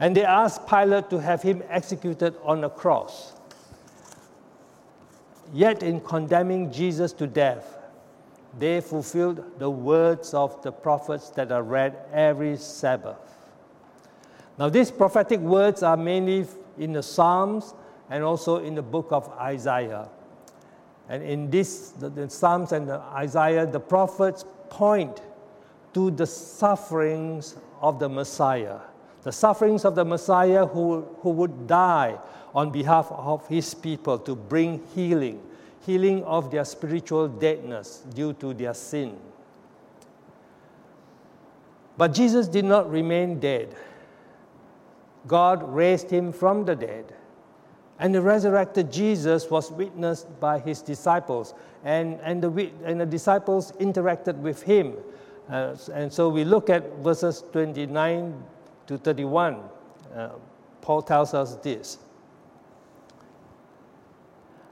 And 0.00 0.16
they 0.16 0.24
asked 0.24 0.66
Pilate 0.66 1.08
to 1.10 1.18
have 1.20 1.42
him 1.42 1.62
executed 1.68 2.34
on 2.42 2.64
a 2.64 2.70
cross. 2.70 3.32
Yet, 5.52 5.82
in 5.82 6.00
condemning 6.00 6.72
Jesus 6.72 7.12
to 7.14 7.26
death, 7.26 7.78
they 8.58 8.80
fulfilled 8.80 9.58
the 9.58 9.70
words 9.70 10.34
of 10.34 10.60
the 10.62 10.72
prophets 10.72 11.30
that 11.30 11.52
are 11.52 11.62
read 11.62 11.96
every 12.12 12.56
Sabbath. 12.56 13.35
Now, 14.58 14.68
these 14.68 14.90
prophetic 14.90 15.40
words 15.40 15.82
are 15.82 15.96
mainly 15.96 16.46
in 16.78 16.92
the 16.92 17.02
Psalms 17.02 17.74
and 18.10 18.24
also 18.24 18.58
in 18.58 18.74
the 18.74 18.82
book 18.82 19.08
of 19.10 19.28
Isaiah. 19.38 20.08
And 21.08 21.22
in 21.22 21.50
this, 21.50 21.90
the, 21.90 22.08
the 22.08 22.30
Psalms 22.30 22.72
and 22.72 22.88
the 22.88 23.00
Isaiah, 23.00 23.66
the 23.66 23.80
prophets 23.80 24.44
point 24.70 25.20
to 25.94 26.10
the 26.10 26.26
sufferings 26.26 27.56
of 27.80 27.98
the 27.98 28.08
Messiah 28.08 28.78
the 29.26 29.32
sufferings 29.32 29.84
of 29.84 29.96
the 29.96 30.04
Messiah 30.04 30.64
who, 30.64 31.04
who 31.18 31.30
would 31.30 31.66
die 31.66 32.16
on 32.54 32.70
behalf 32.70 33.08
of 33.10 33.44
his 33.48 33.74
people 33.74 34.20
to 34.20 34.36
bring 34.36 34.80
healing, 34.94 35.42
healing 35.84 36.22
of 36.22 36.52
their 36.52 36.64
spiritual 36.64 37.26
deadness 37.26 38.04
due 38.14 38.34
to 38.34 38.54
their 38.54 38.72
sin. 38.72 39.16
But 41.96 42.14
Jesus 42.14 42.46
did 42.46 42.66
not 42.66 42.88
remain 42.88 43.40
dead. 43.40 43.74
God 45.26 45.62
raised 45.72 46.10
him 46.10 46.32
from 46.32 46.64
the 46.64 46.76
dead. 46.76 47.14
And 47.98 48.14
the 48.14 48.20
resurrected 48.20 48.92
Jesus 48.92 49.50
was 49.50 49.70
witnessed 49.72 50.28
by 50.38 50.58
his 50.58 50.82
disciples, 50.82 51.54
and, 51.82 52.20
and, 52.22 52.42
the, 52.42 52.70
and 52.84 53.00
the 53.00 53.06
disciples 53.06 53.72
interacted 53.72 54.36
with 54.36 54.62
him. 54.62 54.94
Uh, 55.48 55.76
and 55.94 56.12
so 56.12 56.28
we 56.28 56.44
look 56.44 56.68
at 56.68 56.98
verses 56.98 57.42
29 57.52 58.42
to 58.86 58.98
31, 58.98 59.60
uh, 60.14 60.28
Paul 60.82 61.02
tells 61.02 61.32
us 61.34 61.56
this. 61.56 61.98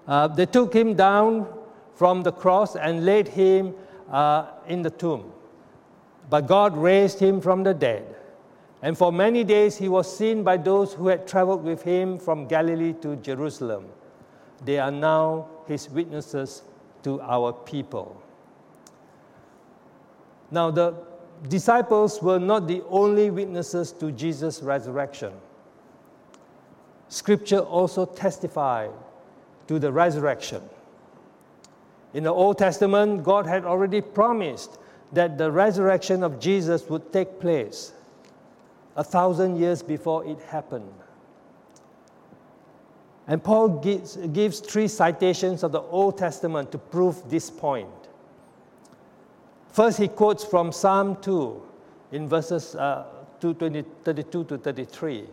Uh, 0.07 0.29
they 0.29 0.47
took 0.47 0.75
him 0.75 0.95
down 0.95 1.47
from 1.95 2.23
the 2.23 2.33
cross 2.33 2.77
and 2.77 3.05
laid 3.07 3.29
him 3.29 3.75
uh, 4.11 4.47
in 4.69 4.83
the 4.83 4.91
tomb. 4.91 5.33
But 6.29 6.47
God 6.47 6.77
raised 6.77 7.19
him 7.19 7.41
from 7.41 7.63
the 7.63 7.73
dead. 7.73 8.14
And 8.85 8.99
for 8.99 9.11
many 9.11 9.45
days 9.45 9.79
he 9.79 9.89
was 9.89 10.15
seen 10.15 10.43
by 10.45 10.59
those 10.59 10.93
who 10.93 11.09
had 11.09 11.27
traveled 11.27 11.65
with 11.65 11.83
him 11.83 12.19
from 12.19 12.47
Galilee 12.47 12.93
to 13.01 13.17
Jerusalem. 13.17 13.87
They 14.63 14.79
are 14.79 14.91
now 14.91 15.47
his 15.67 15.89
witnesses 15.89 16.63
to 17.03 17.19
our 17.23 17.55
people. 17.55 18.21
Now, 20.51 20.71
the 20.71 20.93
disciples 21.49 22.21
were 22.21 22.39
not 22.39 22.69
the 22.69 22.83
only 22.91 23.31
witnesses 23.31 23.91
to 23.93 24.13
Jesus' 24.13 24.63
resurrection. 24.63 25.33
Scripture 27.09 27.61
also 27.61 28.05
testified 28.05 28.91
to 29.67 29.79
the 29.79 29.91
resurrection. 29.91 30.61
In 32.13 32.25
the 32.25 32.35
Old 32.35 32.59
Testament, 32.59 33.25
God 33.25 33.47
had 33.47 33.65
already 33.65 34.03
promised 34.03 34.79
that 35.15 35.39
the 35.39 35.51
resurrection 35.51 36.23
of 36.23 36.39
Jesus 36.39 36.87
would 36.91 37.15
take 37.15 37.41
place 37.41 37.95
a 38.97 39.05
thousand 39.05 39.57
years 39.57 39.83
before 39.83 40.25
it 40.25 40.41
happened. 40.43 40.93
And 43.27 43.43
Paul 43.43 43.81
gives, 43.81 44.17
gives 44.17 44.61
three 44.61 44.89
citations 44.89 45.63
of 45.63 45.73
the 45.73 45.81
Old 45.81 46.19
Testament 46.19 46.71
to 46.73 46.79
prove 46.79 47.29
this 47.29 47.51
point. 47.51 47.89
First, 49.73 49.99
he 49.99 50.09
quotes 50.09 50.45
from 50.45 50.73
Psalm 50.73 51.17
2 51.23 51.63
in 52.13 52.29
verses 52.29 52.75
uh, 52.75 53.07
32 53.41 54.45
to 54.45 54.59
33. 54.59 55.25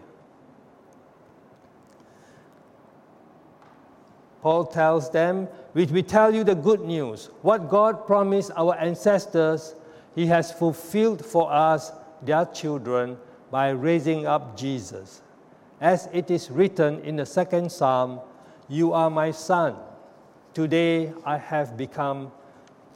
Paul 4.42 4.66
tells 4.66 5.12
them, 5.12 5.48
we, 5.74 5.86
we 5.86 6.02
tell 6.02 6.34
you 6.34 6.44
the 6.44 6.56
good 6.56 6.82
news. 6.82 7.30
What 7.44 7.70
God 7.70 8.08
promised 8.08 8.52
our 8.58 8.76
ancestors, 8.78 9.76
He 10.16 10.26
has 10.28 10.52
fulfilled 10.52 11.24
for 11.24 11.52
us, 11.52 11.92
their 12.24 12.46
children, 12.46 13.18
by 13.52 13.70
raising 13.70 14.26
up 14.26 14.58
Jesus. 14.58 15.22
As 15.82 16.08
it 16.14 16.32
is 16.32 16.50
written 16.50 17.02
in 17.02 17.18
the 17.18 17.26
second 17.26 17.72
psalm, 17.72 18.22
You 18.70 18.94
are 18.94 19.10
my 19.10 19.32
son. 19.32 19.76
Today 20.54 21.14
I 21.26 21.38
have 21.38 21.76
become 21.78 22.32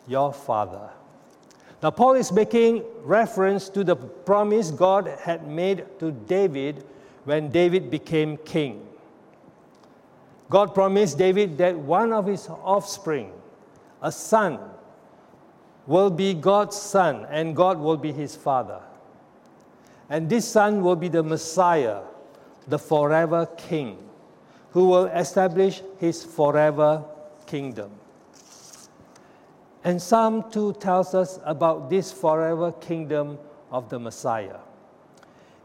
your 0.08 0.32
father. 0.32 0.90
Now, 1.84 1.92
Paul 1.92 2.14
is 2.14 2.32
making 2.32 2.84
reference 3.04 3.70
to 3.70 3.84
the 3.84 3.96
promise 3.96 4.72
God 4.72 5.08
had 5.22 5.48
made 5.48 5.86
to 6.00 6.12
David 6.12 6.86
when 7.26 7.52
David 7.52 7.92
became 7.92 8.38
king. 8.38 8.88
God 10.50 10.74
promised 10.74 11.18
David 11.18 11.58
that 11.58 11.78
one 11.78 12.14
of 12.14 12.28
his 12.28 12.48
offspring, 12.50 13.32
a 14.02 14.12
son, 14.12 14.60
will 15.88 16.10
be 16.10 16.34
God's 16.34 16.78
son, 16.78 17.28
and 17.30 17.56
God 17.56 17.80
will 17.80 17.98
be 17.98 18.12
his 18.12 18.36
father. 18.36 18.82
And 20.10 20.30
this 20.30 20.48
son 20.48 20.82
will 20.82 20.96
be 20.96 21.08
the 21.08 21.24
Messiah, 21.24 22.02
the 22.68 22.80
forever 22.80 23.48
king, 23.58 23.98
who 24.72 24.88
will 24.88 25.06
establish 25.06 25.82
his 25.98 26.24
forever 26.24 27.04
kingdom. 27.46 27.92
And 29.84 30.02
Psalm 30.02 30.52
2 30.52 30.74
tells 30.74 31.14
us 31.14 31.40
about 31.46 31.90
this 31.90 32.12
forever 32.12 32.72
kingdom 32.72 33.38
of 33.72 33.90
the 33.90 34.00
Messiah. 34.00 34.58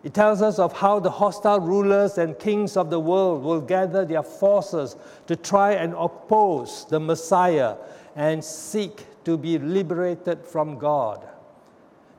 It 0.02 0.14
tells 0.14 0.40
us 0.40 0.58
of 0.58 0.72
how 0.72 0.98
the 0.98 1.10
hostile 1.10 1.60
rulers 1.60 2.16
and 2.16 2.38
kings 2.38 2.76
of 2.76 2.88
the 2.88 3.00
world 3.00 3.42
will 3.42 3.60
gather 3.60 4.04
their 4.04 4.22
forces 4.22 4.96
to 5.26 5.36
try 5.36 5.72
and 5.72 5.94
oppose 5.94 6.86
the 6.88 6.98
Messiah 6.98 7.76
and 8.16 8.42
seek 8.42 9.04
to 9.24 9.36
be 9.36 9.58
liberated 9.58 10.44
from 10.44 10.78
God. 10.78 11.26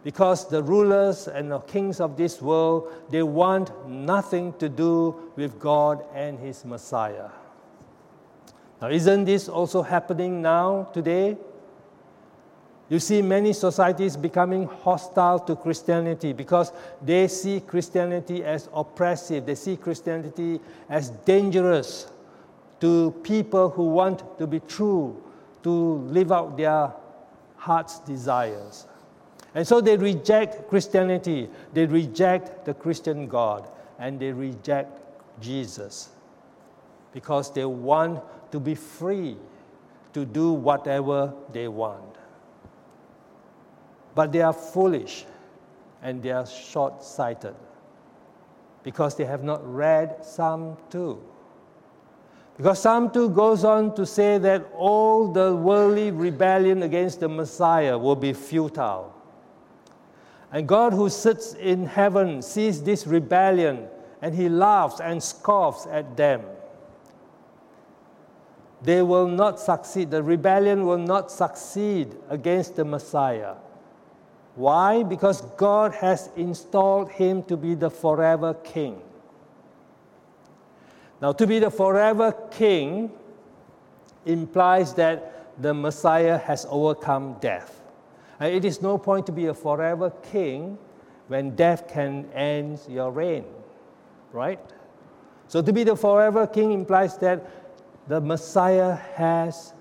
Because 0.03 0.47
the 0.49 0.63
rulers 0.63 1.27
and 1.27 1.51
the 1.51 1.59
kings 1.59 1.99
of 1.99 2.17
this 2.17 2.41
world, 2.41 2.91
they 3.09 3.21
want 3.21 3.87
nothing 3.87 4.53
to 4.53 4.67
do 4.67 5.31
with 5.35 5.59
God 5.59 6.03
and 6.13 6.39
His 6.39 6.65
Messiah. 6.65 7.29
Now, 8.81 8.89
isn't 8.89 9.25
this 9.25 9.47
also 9.47 9.83
happening 9.83 10.41
now, 10.41 10.89
today? 10.91 11.37
You 12.89 12.99
see 12.99 13.21
many 13.21 13.53
societies 13.53 14.17
becoming 14.17 14.67
hostile 14.67 15.39
to 15.39 15.55
Christianity 15.55 16.33
because 16.33 16.73
they 17.01 17.27
see 17.27 17.61
Christianity 17.61 18.43
as 18.43 18.67
oppressive. 18.73 19.45
They 19.45 19.55
see 19.55 19.77
Christianity 19.77 20.59
as 20.89 21.09
dangerous 21.09 22.11
to 22.81 23.11
people 23.23 23.69
who 23.69 23.83
want 23.83 24.37
to 24.39 24.47
be 24.47 24.59
true, 24.59 25.23
to 25.63 25.69
live 25.69 26.31
out 26.31 26.57
their 26.57 26.91
heart's 27.55 27.99
desires. 27.99 28.87
And 29.53 29.67
so 29.67 29.81
they 29.81 29.97
reject 29.97 30.69
Christianity, 30.69 31.49
they 31.73 31.85
reject 31.85 32.65
the 32.65 32.73
Christian 32.73 33.27
God, 33.27 33.69
and 33.99 34.19
they 34.19 34.31
reject 34.31 34.99
Jesus 35.41 36.09
because 37.13 37.51
they 37.53 37.65
want 37.65 38.21
to 38.51 38.59
be 38.59 38.75
free 38.75 39.35
to 40.13 40.25
do 40.25 40.53
whatever 40.53 41.33
they 41.51 41.67
want. 41.67 42.15
But 44.15 44.31
they 44.31 44.41
are 44.41 44.53
foolish 44.53 45.25
and 46.01 46.21
they 46.21 46.31
are 46.31 46.45
short 46.45 47.03
sighted 47.03 47.55
because 48.83 49.15
they 49.15 49.25
have 49.25 49.43
not 49.43 49.61
read 49.63 50.23
Psalm 50.25 50.77
2. 50.89 51.21
Because 52.57 52.81
Psalm 52.81 53.09
2 53.11 53.29
goes 53.29 53.63
on 53.63 53.95
to 53.95 54.05
say 54.05 54.37
that 54.37 54.67
all 54.75 55.31
the 55.31 55.55
worldly 55.55 56.11
rebellion 56.11 56.83
against 56.83 57.19
the 57.19 57.29
Messiah 57.29 57.97
will 57.97 58.15
be 58.15 58.33
futile. 58.33 59.13
And 60.51 60.67
God, 60.67 60.93
who 60.93 61.09
sits 61.09 61.53
in 61.53 61.85
heaven, 61.85 62.41
sees 62.41 62.83
this 62.83 63.07
rebellion 63.07 63.87
and 64.21 64.35
he 64.35 64.49
laughs 64.49 64.99
and 64.99 65.21
scoffs 65.21 65.87
at 65.87 66.17
them. 66.17 66.41
They 68.81 69.01
will 69.01 69.27
not 69.27 69.59
succeed. 69.59 70.11
The 70.11 70.23
rebellion 70.23 70.85
will 70.85 70.97
not 70.97 71.31
succeed 71.31 72.15
against 72.29 72.75
the 72.75 72.85
Messiah. 72.85 73.55
Why? 74.55 75.03
Because 75.03 75.41
God 75.55 75.93
has 75.95 76.29
installed 76.35 77.11
him 77.11 77.43
to 77.43 77.55
be 77.55 77.75
the 77.75 77.89
forever 77.89 78.53
king. 78.53 79.01
Now, 81.21 81.31
to 81.33 81.47
be 81.47 81.59
the 81.59 81.69
forever 81.69 82.33
king 82.49 83.11
implies 84.25 84.93
that 84.95 85.61
the 85.61 85.73
Messiah 85.73 86.37
has 86.37 86.65
overcome 86.69 87.37
death. 87.39 87.80
And 88.41 88.55
it 88.55 88.65
is 88.65 88.81
no 88.81 88.97
point 88.97 89.27
to 89.27 89.31
be 89.31 89.45
a 89.45 89.53
forever 89.53 90.09
king 90.31 90.79
when 91.27 91.55
death 91.55 91.87
can 91.87 92.25
end 92.33 92.79
your 92.89 93.11
reign, 93.11 93.45
right? 94.33 94.59
So, 95.47 95.61
to 95.61 95.71
be 95.71 95.83
the 95.83 95.95
forever 95.95 96.47
king 96.47 96.71
implies 96.71 97.19
that 97.19 97.45
the 98.07 98.19
Messiah 98.19 98.95
has 98.95 99.73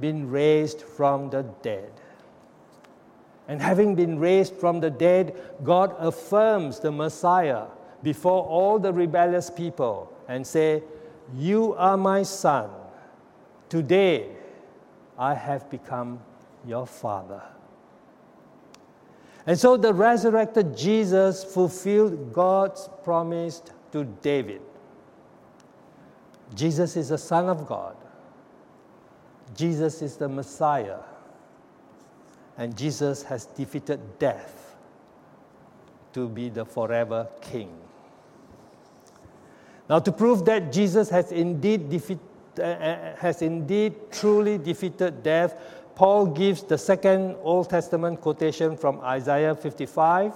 been 0.00 0.30
raised 0.30 0.80
from 0.80 1.28
the 1.28 1.42
dead. 1.60 1.92
And 3.48 3.60
having 3.60 3.94
been 3.94 4.18
raised 4.18 4.54
from 4.54 4.80
the 4.80 4.90
dead, 4.90 5.36
God 5.62 5.94
affirms 5.98 6.80
the 6.80 6.90
Messiah 6.90 7.66
before 8.02 8.44
all 8.44 8.78
the 8.78 8.94
rebellious 8.94 9.50
people 9.50 10.10
and 10.26 10.46
say, 10.46 10.82
You 11.36 11.74
are 11.74 11.98
my 11.98 12.22
son. 12.22 12.70
Today 13.68 14.30
I 15.18 15.34
have 15.34 15.68
become 15.68 16.20
your 16.64 16.86
father. 16.86 17.42
And 19.46 19.58
so 19.58 19.76
the 19.76 19.92
resurrected 19.92 20.76
Jesus 20.76 21.42
fulfilled 21.44 22.32
God's 22.32 22.88
promise 23.02 23.62
to 23.92 24.04
David. 24.04 24.60
Jesus 26.54 26.96
is 26.96 27.08
the 27.08 27.18
Son 27.18 27.48
of 27.48 27.66
God. 27.66 27.96
Jesus 29.56 30.02
is 30.02 30.16
the 30.16 30.28
Messiah. 30.28 30.98
And 32.58 32.76
Jesus 32.76 33.22
has 33.22 33.46
defeated 33.46 34.00
death 34.18 34.76
to 36.12 36.28
be 36.28 36.48
the 36.48 36.64
forever 36.64 37.28
King. 37.40 37.70
Now, 39.88 39.98
to 39.98 40.12
prove 40.12 40.44
that 40.44 40.72
Jesus 40.72 41.08
has 41.10 41.32
indeed, 41.32 41.88
defeat, 41.88 42.18
uh, 42.60 43.16
has 43.16 43.42
indeed 43.42 43.94
truly 44.12 44.58
defeated 44.58 45.22
death, 45.22 45.54
Paul 46.00 46.24
gives 46.28 46.62
the 46.62 46.78
second 46.78 47.36
Old 47.42 47.68
Testament 47.68 48.22
quotation 48.22 48.74
from 48.74 49.02
Isaiah 49.02 49.54
55 49.54 50.32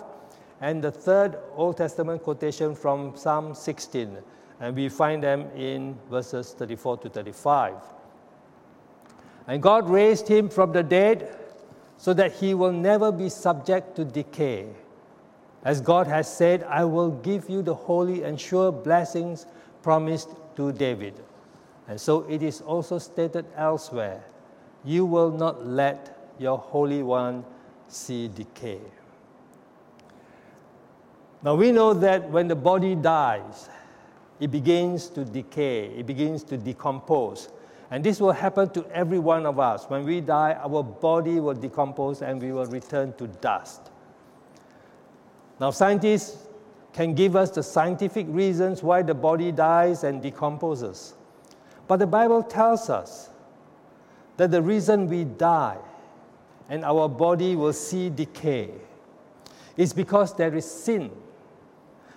and 0.61 0.85
the 0.85 0.91
third 0.91 1.39
Old 1.57 1.79
Testament 1.79 2.23
quotation 2.23 2.75
from 2.75 3.17
Psalm 3.17 3.55
16. 3.55 4.19
And 4.61 4.77
we 4.77 4.91
find 4.91 5.23
them 5.23 5.47
in 5.57 5.99
verses 6.11 6.53
34 6.53 6.99
to 6.99 7.09
35. 7.09 7.77
And 9.47 9.63
God 9.63 9.89
raised 9.89 10.29
him 10.29 10.51
from 10.51 10.73
the 10.73 10.83
dead 10.83 11.35
so 11.97 12.13
that 12.13 12.33
he 12.33 12.53
will 12.53 12.73
never 12.73 13.11
be 13.11 13.31
subject 13.31 13.97
to 13.97 14.05
decay. 14.05 14.67
As 15.65 15.81
God 15.81 16.07
has 16.07 16.31
said, 16.31 16.65
I 16.65 16.85
will 16.85 17.11
give 17.11 17.49
you 17.49 17.63
the 17.63 17.75
holy 17.75 18.23
and 18.23 18.39
sure 18.39 18.71
blessings 18.71 19.47
promised 19.83 20.29
to 20.57 20.73
David. 20.73 21.15
And 21.89 21.99
so 21.99 22.29
it 22.29 22.43
is 22.43 22.61
also 22.61 22.99
stated 22.99 23.47
elsewhere 23.57 24.25
you 24.85 25.07
will 25.07 25.31
not 25.31 25.67
let 25.67 26.33
your 26.39 26.59
Holy 26.59 27.03
One 27.03 27.45
see 27.89 28.29
decay. 28.29 28.81
Now 31.43 31.55
we 31.55 31.73
know 31.73 31.93
that 31.95 32.31
when 32.31 32.49
the 32.49 32.57
body 32.57 32.95
dies, 32.95 33.69
it 34.41 34.51
begins 34.51 35.09
to 35.11 35.25
decay, 35.25 35.87
it 35.97 36.07
begins 36.07 36.43
to 36.45 36.57
decompose. 36.57 37.51
And 37.91 38.03
this 38.03 38.19
will 38.19 38.33
happen 38.33 38.71
to 38.71 38.85
every 38.93 39.19
one 39.19 39.47
of 39.47 39.61
us. 39.61 39.85
When 39.85 40.05
we 40.05 40.21
die, 40.21 40.59
our 40.61 40.83
body 40.83 41.39
will 41.39 41.55
decompose 41.55 42.23
and 42.23 42.43
we 42.43 42.51
will 42.51 42.67
return 42.67 43.13
to 43.19 43.27
dust. 43.27 43.91
Now, 45.61 45.71
scientists 45.71 46.49
can 46.93 47.15
give 47.15 47.37
us 47.37 47.51
the 47.51 47.63
scientific 47.63 48.27
reasons 48.29 48.83
why 48.83 49.03
the 49.03 49.15
body 49.15 49.53
dies 49.53 50.03
and 50.03 50.23
decomposes. 50.23 51.15
But 51.87 51.99
the 51.99 52.07
Bible 52.07 52.43
tells 52.43 52.89
us 52.89 53.29
that 54.37 54.51
the 54.51 54.63
reason 54.63 55.09
we 55.09 55.25
die 55.25 55.79
and 56.69 56.85
our 56.85 57.09
body 57.09 57.57
will 57.57 57.73
see 57.73 58.11
decay 58.11 58.71
is 59.77 59.93
because 59.93 60.35
there 60.35 60.55
is 60.55 60.69
sin. 60.71 61.11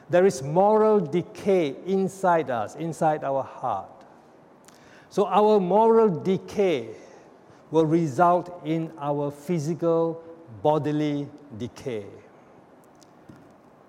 There 0.10 0.26
is 0.26 0.42
moral 0.42 1.00
decay 1.00 1.76
inside 1.86 2.50
us, 2.50 2.76
inside 2.76 3.24
our 3.24 3.44
heart. 3.44 3.90
So 5.10 5.26
our 5.28 5.60
moral 5.60 6.10
decay 6.10 6.90
will 7.72 7.86
result 7.86 8.62
in 8.64 8.92
our 9.00 9.32
physical 9.32 10.24
bodily 10.62 11.28
decay. 11.58 12.06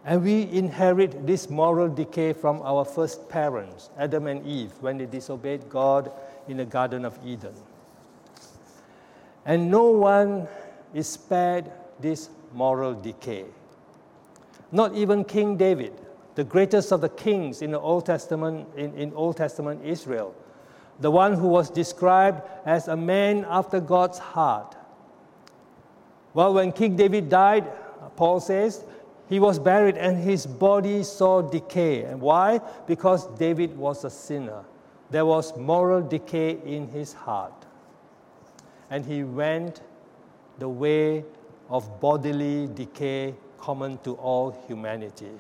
And 0.05 0.23
we 0.23 0.43
inherit 0.51 1.27
this 1.27 1.51
moral 1.51 1.89
decay 1.89 2.33
from 2.33 2.63
our 2.63 2.85
first 2.85 3.29
parents, 3.29 3.91
Adam 3.99 4.27
and 4.27 4.45
Eve, 4.47 4.73
when 4.81 4.99
they 4.99 5.07
disobeyed 5.07 5.69
God 5.69 6.11
in 6.49 6.57
the 6.57 6.65
Garden 6.65 7.05
of 7.05 7.19
Eden. 7.25 7.53
And 9.45 9.71
no 9.71 9.91
one 9.91 10.49
is 10.95 11.09
spared 11.09 11.71
this 12.01 12.31
moral 12.53 12.95
decay. 12.95 13.45
Not 14.71 14.95
even 14.95 15.25
King 15.25 15.57
David, 15.57 15.93
the 16.35 16.45
greatest 16.45 16.93
of 16.93 17.01
the 17.01 17.09
kings 17.09 17.63
in 17.63 17.71
the 17.71 17.81
Old 17.81 18.07
Testament, 18.07 18.69
in, 18.77 18.95
in 18.95 19.13
Old 19.15 19.37
Testament 19.37 19.85
Israel, 19.85 20.35
the 21.01 21.11
one 21.11 21.35
who 21.35 21.49
was 21.49 21.71
described 21.71 22.43
as 22.67 22.89
a 22.89 22.97
man 22.97 23.47
after 23.49 23.81
God's 23.81 24.19
heart. 24.19 24.77
Well, 26.35 26.55
when 26.55 26.73
King 26.73 26.97
David 26.97 27.29
died, 27.29 27.67
Paul 28.17 28.41
says, 28.41 28.85
he 29.29 29.41
was 29.41 29.59
buried 29.59 29.97
and 29.97 30.19
his 30.19 30.47
body 30.47 31.03
saw 31.03 31.43
decay. 31.43 32.05
And 32.05 32.21
why? 32.21 32.61
Because 32.87 33.27
David 33.37 33.77
was 33.77 34.05
a 34.05 34.11
sinner. 34.11 34.65
There 35.11 35.27
was 35.27 35.57
moral 35.57 36.03
decay 36.03 36.59
in 36.65 36.89
his 36.89 37.13
heart. 37.13 37.58
And 38.91 39.05
he 39.05 39.23
went 39.25 39.83
the 40.59 40.69
way 40.69 41.25
of 41.69 42.01
bodily 42.01 42.69
decay 42.69 43.35
common 43.59 43.99
to 43.99 44.15
all 44.15 44.51
humanity. 44.67 45.31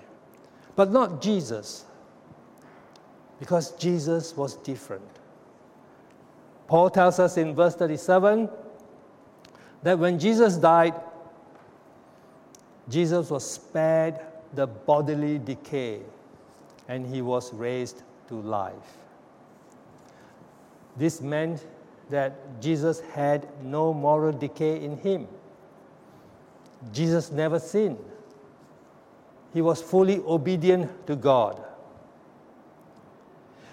But 0.77 0.93
not 0.93 1.23
Jesus. 1.23 1.85
because 3.39 3.71
Jesus 3.73 4.37
was 4.37 4.57
different. 4.57 5.09
Paul 6.67 6.91
tells 6.91 7.19
us 7.19 7.37
in 7.37 7.55
verse 7.55 7.75
37 7.75 8.49
that 9.83 9.99
when 9.99 10.19
Jesus 10.19 10.57
died, 10.57 10.95
Jesus 12.89 13.31
was 13.31 13.49
spared 13.49 14.19
the 14.55 14.67
bodily 14.67 15.39
decay 15.39 16.01
and 16.89 17.07
he 17.07 17.23
was 17.23 17.53
raised 17.55 18.03
to 18.29 18.35
life. 18.35 18.97
This 20.97 21.21
meant 21.21 21.65
that 22.11 22.61
Jesus 22.61 23.01
had 23.13 23.49
no 23.63 23.93
moral 23.93 24.33
decay 24.33 24.83
in 24.83 24.97
him. 24.97 25.27
Jesus 26.93 27.31
never 27.31 27.59
sinned. 27.59 27.99
He 29.53 29.63
was 29.63 29.83
fully 29.83 30.19
obedient 30.19 31.07
to 31.07 31.17
God. 31.17 31.65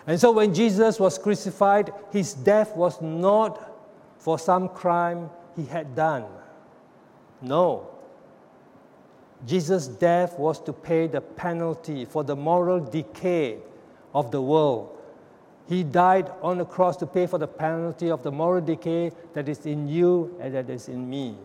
And 0.08 0.20
so 0.20 0.32
when 0.32 0.54
Jesus 0.54 1.00
was 1.00 1.18
crucified, 1.18 1.92
his 2.12 2.34
death 2.34 2.76
was 2.76 3.02
not 3.02 3.74
for 4.18 4.38
some 4.38 4.70
crime 4.70 5.30
he 5.56 5.66
had 5.66 5.96
done. 5.96 6.26
No. 7.42 7.90
Jesus' 9.46 9.88
death 9.88 10.40
was 10.40 10.60
to 10.62 10.74
pay 10.74 11.08
the 11.08 11.22
penalty 11.22 12.06
for 12.06 12.24
the 12.24 12.36
moral 12.36 12.80
decay 12.80 13.60
of 14.14 14.32
the 14.32 14.42
world. 14.42 14.98
He 15.68 15.84
died 15.84 16.32
on 16.42 16.60
the 16.60 16.66
cross 16.66 16.96
to 16.98 17.08
pay 17.08 17.26
for 17.26 17.40
the 17.40 17.48
penalty 17.48 18.12
of 18.12 18.22
the 18.22 18.32
moral 18.32 18.62
decay 18.62 19.12
that 19.34 19.50
is 19.50 19.66
in 19.66 19.88
you 19.88 20.36
and 20.40 20.54
that 20.54 20.70
is 20.70 20.90
in 20.90 21.10
me. 21.10 21.36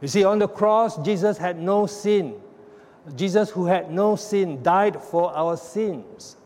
You 0.00 0.08
see, 0.08 0.24
on 0.24 0.38
the 0.38 0.48
cross, 0.48 0.98
Jesus 0.98 1.38
had 1.38 1.58
no 1.58 1.86
sin. 1.86 2.34
Jesus, 3.16 3.50
who 3.50 3.66
had 3.66 3.90
no 3.90 4.16
sin, 4.16 4.62
died 4.62 5.00
for 5.00 5.34
our 5.34 5.56
sins 5.56 6.36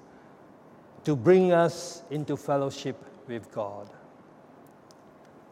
to 1.04 1.16
bring 1.16 1.52
us 1.52 2.02
into 2.10 2.36
fellowship 2.36 2.96
with 3.26 3.50
God. 3.52 3.90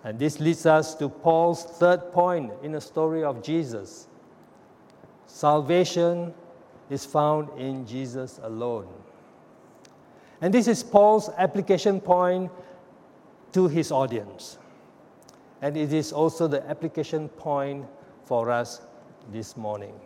And 0.04 0.18
this 0.18 0.38
leads 0.38 0.66
us 0.66 0.94
to 0.96 1.08
Paul's 1.08 1.64
third 1.64 2.12
point 2.12 2.52
in 2.62 2.72
the 2.72 2.80
story 2.80 3.24
of 3.24 3.42
Jesus. 3.42 4.06
Salvation 5.26 6.32
is 6.90 7.04
found 7.04 7.48
in 7.58 7.86
Jesus 7.86 8.38
alone. 8.42 8.86
And 10.40 10.52
this 10.52 10.68
is 10.68 10.82
Paul's 10.82 11.30
application 11.36 12.00
point 12.00 12.50
to 13.52 13.68
his 13.68 13.90
audience. 13.90 14.58
And 15.62 15.76
it 15.76 15.92
is 15.92 16.12
also 16.12 16.46
the 16.46 16.68
application 16.68 17.28
point 17.28 17.86
for 18.24 18.50
us 18.50 18.82
this 19.32 19.56
morning. 19.56 19.98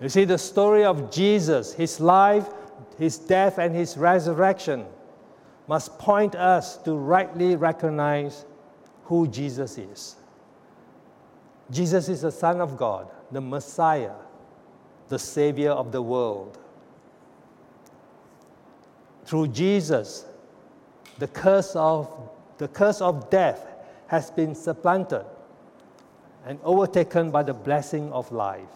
You 0.00 0.08
see, 0.08 0.24
the 0.24 0.38
story 0.38 0.84
of 0.84 1.10
Jesus, 1.10 1.72
his 1.72 2.00
life, 2.00 2.48
his 2.98 3.18
death, 3.18 3.58
and 3.58 3.74
his 3.74 3.96
resurrection 3.96 4.86
must 5.68 5.98
point 5.98 6.34
us 6.34 6.76
to 6.78 6.94
rightly 6.94 7.56
recognize 7.56 8.44
who 9.04 9.28
Jesus 9.28 9.78
is. 9.78 10.16
Jesus 11.70 12.08
is 12.08 12.22
the 12.22 12.32
Son 12.32 12.60
of 12.60 12.76
God, 12.76 13.08
the 13.30 13.40
Messiah, 13.40 14.14
the 15.08 15.18
Savior 15.18 15.70
of 15.70 15.92
the 15.92 16.02
world. 16.02 16.58
Through 19.24 19.48
Jesus, 19.48 20.26
the 21.18 21.28
curse 21.28 21.74
of, 21.76 22.08
the 22.58 22.68
curse 22.68 23.00
of 23.00 23.30
death 23.30 23.66
has 24.08 24.30
been 24.30 24.54
supplanted 24.54 25.24
and 26.46 26.58
overtaken 26.62 27.30
by 27.30 27.42
the 27.42 27.54
blessing 27.54 28.12
of 28.12 28.30
life. 28.30 28.68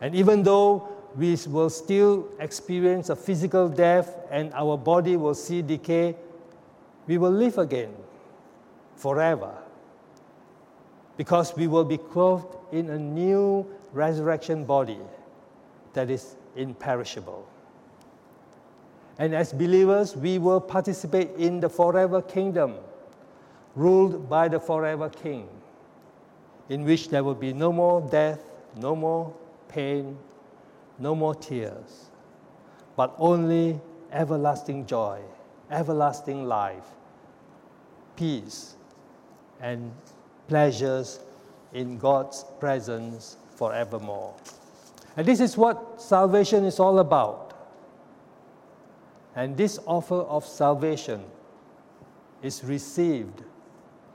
And 0.00 0.14
even 0.14 0.42
though 0.42 0.88
we 1.16 1.36
will 1.48 1.70
still 1.70 2.28
experience 2.38 3.08
a 3.08 3.16
physical 3.16 3.68
death 3.68 4.16
and 4.30 4.52
our 4.54 4.76
body 4.76 5.16
will 5.16 5.34
see 5.34 5.62
decay, 5.62 6.14
we 7.06 7.18
will 7.18 7.30
live 7.30 7.58
again 7.58 7.94
forever 8.96 9.54
because 11.16 11.56
we 11.56 11.66
will 11.66 11.84
be 11.84 11.96
clothed 11.96 12.56
in 12.72 12.90
a 12.90 12.98
new 12.98 13.66
resurrection 13.92 14.64
body 14.64 14.98
that 15.94 16.10
is 16.10 16.36
imperishable. 16.56 17.48
And 19.18 19.34
as 19.34 19.52
believers, 19.52 20.16
we 20.16 20.38
will 20.38 20.60
participate 20.60 21.30
in 21.36 21.60
the 21.60 21.68
forever 21.68 22.20
kingdom 22.20 22.74
ruled 23.74 24.28
by 24.28 24.48
the 24.48 24.58
forever 24.58 25.08
king, 25.08 25.48
in 26.68 26.84
which 26.84 27.08
there 27.08 27.22
will 27.22 27.34
be 27.34 27.52
no 27.52 27.72
more 27.72 28.00
death, 28.10 28.40
no 28.76 28.96
more 28.96 29.32
pain, 29.68 30.18
no 30.98 31.14
more 31.14 31.34
tears, 31.34 32.10
but 32.96 33.14
only 33.18 33.80
everlasting 34.12 34.86
joy, 34.86 35.20
everlasting 35.70 36.44
life, 36.44 36.86
peace, 38.16 38.76
and 39.60 39.92
pleasures 40.48 41.20
in 41.72 41.98
God's 41.98 42.44
presence 42.58 43.36
forevermore. 43.56 44.34
And 45.16 45.26
this 45.26 45.40
is 45.40 45.56
what 45.56 46.00
salvation 46.00 46.64
is 46.64 46.80
all 46.80 46.98
about. 46.98 47.45
And 49.36 49.54
this 49.56 49.78
offer 49.86 50.22
of 50.22 50.46
salvation 50.46 51.22
is 52.42 52.64
received 52.64 53.42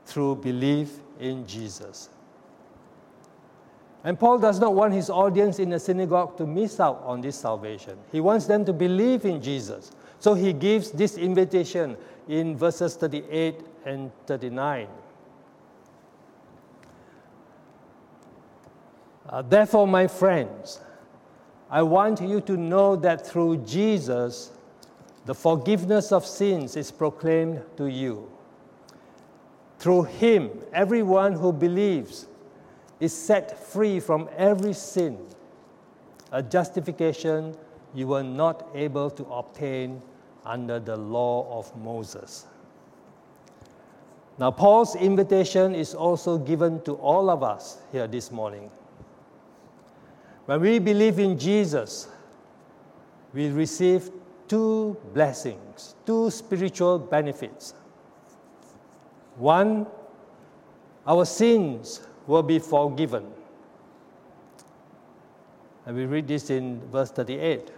through 0.04 0.36
belief 0.36 0.98
in 1.20 1.46
Jesus. 1.46 2.10
And 4.04 4.18
Paul 4.18 4.38
does 4.38 4.58
not 4.58 4.74
want 4.74 4.92
his 4.92 5.08
audience 5.08 5.60
in 5.60 5.70
the 5.70 5.78
synagogue 5.78 6.36
to 6.38 6.46
miss 6.46 6.80
out 6.80 7.02
on 7.06 7.20
this 7.20 7.36
salvation. 7.36 7.96
He 8.10 8.20
wants 8.20 8.46
them 8.46 8.64
to 8.64 8.72
believe 8.72 9.24
in 9.24 9.40
Jesus. 9.40 9.92
So 10.18 10.34
he 10.34 10.52
gives 10.52 10.90
this 10.90 11.16
invitation 11.16 11.96
in 12.28 12.56
verses 12.56 12.96
38 12.96 13.60
and 13.86 14.10
39. 14.26 14.88
Uh, 19.28 19.42
Therefore, 19.42 19.86
my 19.86 20.08
friends, 20.08 20.80
I 21.70 21.82
want 21.82 22.20
you 22.20 22.40
to 22.40 22.56
know 22.56 22.96
that 22.96 23.24
through 23.24 23.58
Jesus, 23.58 24.50
the 25.24 25.34
forgiveness 25.34 26.10
of 26.12 26.26
sins 26.26 26.76
is 26.76 26.90
proclaimed 26.90 27.62
to 27.76 27.86
you. 27.86 28.28
Through 29.78 30.04
him, 30.04 30.50
everyone 30.72 31.32
who 31.32 31.52
believes 31.52 32.26
is 33.00 33.12
set 33.12 33.58
free 33.58 34.00
from 34.00 34.28
every 34.36 34.72
sin, 34.72 35.18
a 36.30 36.42
justification 36.42 37.56
you 37.94 38.06
were 38.06 38.22
not 38.22 38.68
able 38.74 39.10
to 39.10 39.24
obtain 39.24 40.00
under 40.44 40.80
the 40.80 40.96
law 40.96 41.58
of 41.58 41.76
Moses. 41.76 42.46
Now, 44.38 44.50
Paul's 44.50 44.96
invitation 44.96 45.74
is 45.74 45.94
also 45.94 46.38
given 46.38 46.80
to 46.82 46.94
all 46.94 47.28
of 47.28 47.42
us 47.42 47.78
here 47.92 48.06
this 48.06 48.32
morning. 48.32 48.70
When 50.46 50.60
we 50.60 50.78
believe 50.78 51.18
in 51.18 51.38
Jesus, 51.38 52.08
we 53.32 53.50
receive 53.50 54.10
two 54.48 54.96
blessings, 55.14 55.94
two 56.06 56.30
spiritual 56.30 56.98
benefits. 56.98 57.74
One, 59.36 59.86
our 61.06 61.24
sins 61.24 62.06
will 62.26 62.42
be 62.42 62.58
forgiven. 62.58 63.26
And 65.86 65.96
we 65.96 66.04
read 66.04 66.28
this 66.28 66.50
in 66.50 66.80
verse 66.90 67.10
38. 67.10 67.70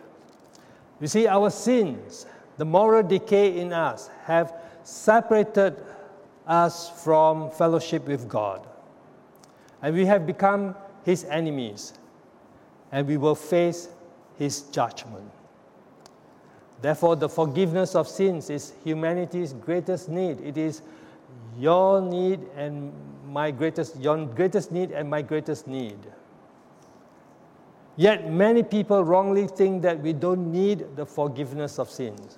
You 1.01 1.07
see, 1.07 1.27
our 1.27 1.51
sins, 1.51 2.27
the 2.59 2.65
moral 2.65 3.03
decay 3.03 3.59
in 3.59 3.73
us, 3.73 4.11
have 4.25 4.55
separated 4.83 5.83
us 6.47 6.91
from 7.03 7.51
fellowship 7.51 8.07
with 8.07 8.29
God. 8.29 8.67
And 9.83 9.95
we 9.95 10.07
have 10.07 10.27
become 10.27 10.75
his 11.05 11.25
enemies, 11.25 11.95
and 12.93 13.07
we 13.07 13.17
will 13.17 13.35
face 13.35 13.89
his 14.39 14.63
judgment. 14.63 15.31
Therefore, 16.85 17.17
the 17.17 17.31
forgiveness 17.31 17.95
of 17.95 18.07
sins 18.07 18.51
is 18.51 18.75
humanity's 18.85 19.55
greatest 19.55 20.11
need. 20.11 20.39
It 20.43 20.59
is 20.59 20.83
your 21.59 22.03
need 22.03 22.41
and 22.55 22.93
my 23.27 23.53
greatest, 23.53 23.99
your 23.99 24.27
greatest 24.27 24.71
need 24.71 24.91
and 24.91 25.09
my 25.09 25.23
greatest 25.23 25.67
need. 25.67 25.97
Yet 27.97 28.31
many 28.31 28.63
people 28.63 29.03
wrongly 29.03 29.47
think 29.47 29.81
that 29.81 29.99
we 30.01 30.13
don't 30.13 30.53
need 30.53 30.95
the 30.95 31.07
forgiveness 31.07 31.79
of 31.79 31.89
sins. 31.89 32.37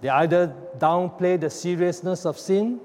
They 0.00 0.10
either 0.10 0.54
downplay 0.78 1.40
the 1.40 1.50
seriousness 1.50 2.24
of 2.24 2.38
sin 2.38 2.78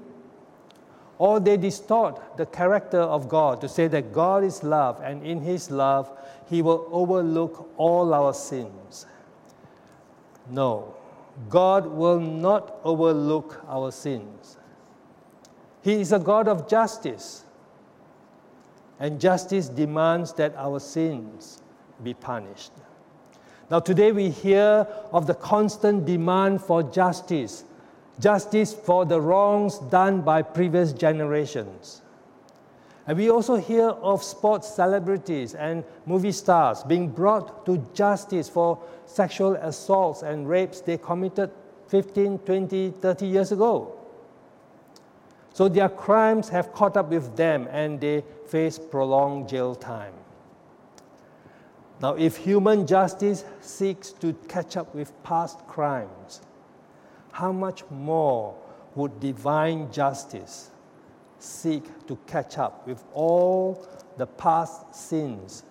or 1.18 1.38
they 1.38 1.58
distort 1.58 2.36
the 2.36 2.46
character 2.46 3.02
of 3.02 3.28
God 3.28 3.60
to 3.60 3.68
say 3.68 3.86
that 3.86 4.12
God 4.12 4.42
is 4.42 4.64
love 4.64 5.00
and 5.00 5.24
in 5.24 5.42
His 5.42 5.70
love 5.70 6.10
He 6.48 6.60
will 6.60 6.88
overlook 6.90 7.70
all 7.76 8.12
our 8.12 8.34
sins. 8.34 9.06
No, 10.48 10.94
God 11.48 11.86
will 11.86 12.20
not 12.20 12.76
overlook 12.84 13.62
our 13.68 13.90
sins. 13.90 14.56
He 15.82 16.00
is 16.00 16.12
a 16.12 16.18
God 16.18 16.48
of 16.48 16.68
justice. 16.68 17.44
And 18.98 19.20
justice 19.20 19.68
demands 19.68 20.34
that 20.34 20.54
our 20.56 20.78
sins 20.78 21.62
be 22.02 22.12
punished. 22.12 22.72
Now, 23.70 23.80
today 23.80 24.12
we 24.12 24.30
hear 24.30 24.86
of 25.12 25.26
the 25.26 25.34
constant 25.34 26.04
demand 26.04 26.60
for 26.60 26.82
justice, 26.82 27.64
justice 28.18 28.74
for 28.74 29.06
the 29.06 29.20
wrongs 29.20 29.78
done 29.78 30.20
by 30.20 30.42
previous 30.42 30.92
generations. 30.92 32.02
And 33.10 33.18
we 33.18 33.28
also 33.28 33.56
hear 33.56 33.88
of 33.88 34.22
sports 34.22 34.72
celebrities 34.72 35.56
and 35.56 35.82
movie 36.06 36.30
stars 36.30 36.84
being 36.84 37.08
brought 37.08 37.66
to 37.66 37.84
justice 37.92 38.48
for 38.48 38.78
sexual 39.04 39.56
assaults 39.56 40.22
and 40.22 40.48
rapes 40.48 40.80
they 40.80 40.96
committed 40.96 41.50
15, 41.88 42.38
20, 42.38 42.90
30 42.92 43.26
years 43.26 43.50
ago. 43.50 43.98
So 45.52 45.68
their 45.68 45.88
crimes 45.88 46.50
have 46.50 46.72
caught 46.72 46.96
up 46.96 47.10
with 47.10 47.34
them 47.34 47.66
and 47.72 48.00
they 48.00 48.22
face 48.46 48.78
prolonged 48.78 49.48
jail 49.48 49.74
time. 49.74 50.14
Now, 52.00 52.14
if 52.14 52.36
human 52.36 52.86
justice 52.86 53.44
seeks 53.60 54.12
to 54.20 54.34
catch 54.46 54.76
up 54.76 54.94
with 54.94 55.10
past 55.24 55.58
crimes, 55.66 56.42
how 57.32 57.50
much 57.50 57.82
more 57.90 58.54
would 58.94 59.18
divine 59.18 59.90
justice 59.90 60.69
seek 61.42 62.06
to 62.06 62.16
catch 62.26 62.58
up 62.58 62.86
with 62.86 63.02
all 63.12 63.86
the 64.16 64.26
past 64.26 64.94
sins 64.94 65.64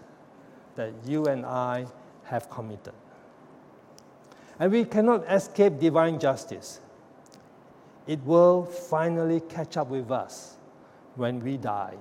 that 0.76 0.92
you 1.06 1.26
and 1.26 1.46
I 1.46 1.86
have 2.24 2.50
committed? 2.50 2.94
And 4.60 4.72
we 4.72 4.86
cannot 4.86 5.24
escape 5.32 5.80
divine 5.80 6.20
justice. 6.20 6.82
It 8.08 8.20
will 8.26 8.66
finally 8.66 9.40
catch 9.40 9.78
up 9.78 9.88
with 9.88 10.12
us 10.12 10.58
when 11.16 11.40
we 11.42 11.58
die. 11.58 11.96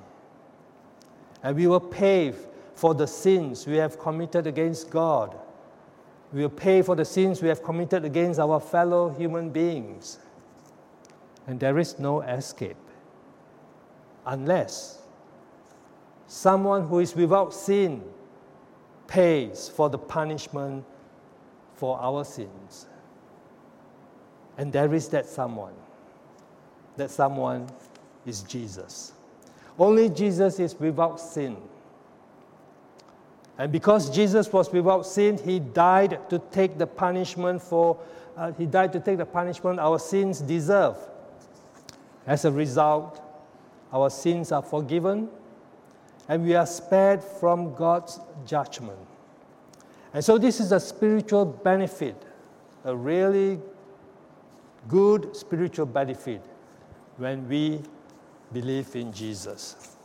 And 1.42 1.56
we 1.56 1.66
will 1.66 1.80
pay 1.80 2.32
for 2.74 2.94
the 2.94 3.06
sins 3.06 3.66
we 3.66 3.76
have 3.76 3.98
committed 3.98 4.46
against 4.46 4.90
God. 4.90 5.36
We 6.32 6.42
will 6.42 6.50
pay 6.50 6.82
for 6.82 6.96
the 6.96 7.04
sins 7.04 7.42
we 7.42 7.48
have 7.48 7.62
committed 7.62 8.04
against 8.04 8.40
our 8.40 8.60
fellow 8.60 9.10
human 9.10 9.50
beings. 9.50 10.18
And 11.46 11.60
there 11.60 11.78
is 11.78 11.98
no 11.98 12.22
escape 12.22 12.76
unless 14.28 14.98
someone 16.26 16.86
who 16.86 17.00
is 17.00 17.16
without 17.16 17.52
sin 17.52 18.02
pays 19.06 19.68
for 19.68 19.88
the 19.88 19.98
punishment 19.98 20.84
for 21.74 21.98
our 21.98 22.24
sins. 22.24 22.86
And 24.58 24.72
there 24.72 24.92
is 24.92 25.08
that 25.08 25.26
someone. 25.26 25.72
That 26.96 27.10
someone 27.10 27.68
is 28.26 28.42
Jesus. 28.42 29.12
Only 29.78 30.10
Jesus 30.10 30.60
is 30.60 30.78
without 30.78 31.18
sin. 31.18 31.56
And 33.56 33.72
because 33.72 34.10
Jesus 34.10 34.52
was 34.52 34.70
without 34.70 35.06
sin, 35.06 35.38
he 35.38 35.58
died 35.58 36.28
to 36.28 36.38
take 36.50 36.76
the 36.76 36.86
punishment 36.86 37.62
for, 37.62 37.98
uh, 38.36 38.52
he 38.52 38.66
died 38.66 38.92
to 38.92 39.00
take 39.00 39.16
the 39.16 39.26
punishment 39.26 39.80
our 39.80 39.98
sins 39.98 40.40
deserve. 40.40 40.96
As 42.26 42.44
a 42.44 42.52
result, 42.52 43.27
our 43.92 44.10
sins 44.10 44.52
are 44.52 44.62
forgiven 44.62 45.28
and 46.28 46.44
we 46.44 46.54
are 46.54 46.66
spared 46.66 47.22
from 47.22 47.74
God's 47.74 48.20
judgment. 48.44 48.98
And 50.12 50.24
so, 50.24 50.38
this 50.38 50.60
is 50.60 50.72
a 50.72 50.80
spiritual 50.80 51.44
benefit, 51.44 52.22
a 52.84 52.94
really 52.94 53.58
good 54.88 55.36
spiritual 55.36 55.86
benefit 55.86 56.42
when 57.16 57.48
we 57.48 57.80
believe 58.52 58.94
in 58.94 59.12
Jesus. 59.12 59.96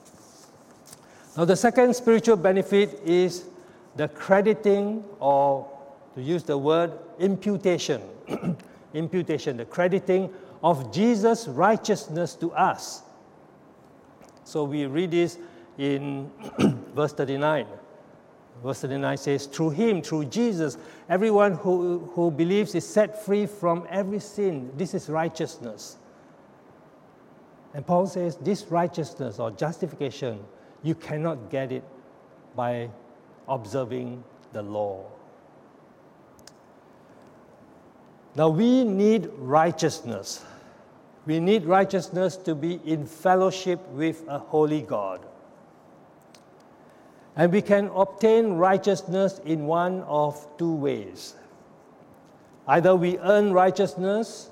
Now, 1.37 1.45
the 1.45 1.55
second 1.55 1.95
spiritual 1.95 2.37
benefit 2.37 2.99
is 3.05 3.45
the 3.95 4.07
crediting, 4.07 5.03
or 5.19 5.67
to 6.15 6.21
use 6.21 6.43
the 6.43 6.57
word 6.57 6.91
imputation, 7.19 8.01
imputation, 8.93 9.57
the 9.57 9.65
crediting 9.65 10.31
of 10.63 10.93
Jesus' 10.93 11.47
righteousness 11.47 12.35
to 12.35 12.51
us. 12.51 13.03
So 14.43 14.63
we 14.63 14.85
read 14.85 15.11
this 15.11 15.37
in 15.77 16.31
verse 16.95 17.13
39. 17.13 17.65
Verse 18.63 18.81
39 18.81 19.17
says, 19.17 19.45
Through 19.45 19.71
him, 19.71 20.01
through 20.01 20.25
Jesus, 20.25 20.77
everyone 21.09 21.53
who, 21.53 22.09
who 22.13 22.31
believes 22.31 22.75
is 22.75 22.87
set 22.87 23.25
free 23.25 23.45
from 23.45 23.87
every 23.89 24.19
sin. 24.19 24.71
This 24.77 24.93
is 24.93 25.09
righteousness. 25.09 25.97
And 27.73 27.85
Paul 27.85 28.05
says, 28.07 28.37
This 28.37 28.65
righteousness 28.69 29.39
or 29.39 29.51
justification 29.51 30.39
you 30.83 30.95
cannot 30.95 31.49
get 31.49 31.71
it 31.71 31.83
by 32.55 32.89
observing 33.47 34.23
the 34.51 34.61
law. 34.61 35.05
Now, 38.35 38.49
we 38.49 38.83
need 38.83 39.29
righteousness. 39.37 40.43
We 41.25 41.39
need 41.39 41.65
righteousness 41.65 42.35
to 42.37 42.53
be 42.53 42.81
in 42.83 43.05
fellowship 43.05 43.87
with 43.89 44.23
a 44.27 44.39
holy 44.39 44.81
God. 44.81 45.21
And 47.35 47.51
we 47.51 47.61
can 47.61 47.89
obtain 47.95 48.53
righteousness 48.53 49.39
in 49.45 49.65
one 49.65 50.01
of 50.01 50.45
two 50.57 50.73
ways. 50.73 51.35
Either 52.67 52.95
we 52.95 53.17
earn 53.19 53.53
righteousness 53.53 54.49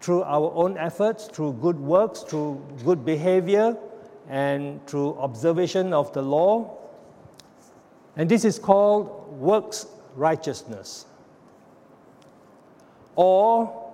through 0.00 0.22
our 0.24 0.52
own 0.54 0.76
efforts, 0.76 1.26
through 1.26 1.54
good 1.54 1.78
works, 1.78 2.22
through 2.22 2.62
good 2.84 3.04
behavior, 3.04 3.76
and 4.28 4.84
through 4.86 5.14
observation 5.18 5.92
of 5.92 6.12
the 6.12 6.22
law. 6.22 6.76
And 8.16 8.28
this 8.28 8.44
is 8.44 8.58
called 8.58 9.38
works 9.38 9.86
righteousness. 10.14 11.06
Or 13.14 13.85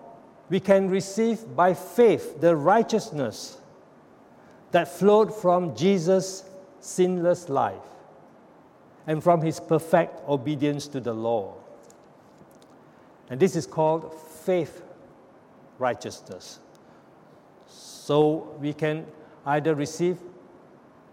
we 0.53 0.61
can 0.61 0.91
receive 0.91 1.57
by 1.57 1.73
faith 1.73 2.39
the 2.43 2.55
righteousness 2.55 3.57
that 4.71 4.87
flowed 4.87 5.35
from 5.35 5.75
Jesus' 5.75 6.45
sinless 6.79 7.49
life 7.49 7.89
and 9.07 9.25
from 9.25 9.41
his 9.41 9.59
perfect 9.59 10.21
obedience 10.29 10.87
to 10.89 11.01
the 11.01 11.15
law. 11.15 11.55
And 13.31 13.41
this 13.41 13.57
is 13.57 13.67
called 13.67 14.15
faith 14.45 14.83
righteousness. 15.79 16.59
So 17.67 18.55
we 18.61 18.75
can 18.75 19.07
either 19.47 19.75
receive 19.75 20.19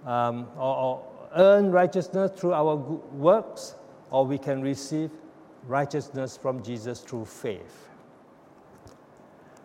um, 0.06 0.50
or, 0.58 0.76
or 0.76 1.06
earn 1.38 1.72
righteousness 1.72 2.32
through 2.36 2.52
our 2.52 2.76
works, 2.76 3.76
or 4.12 4.26
we 4.26 4.38
can 4.38 4.62
receive 4.62 5.12
righteousness 5.66 6.36
from 6.36 6.62
Jesus 6.62 7.00
through 7.00 7.24
faith. 7.24 7.89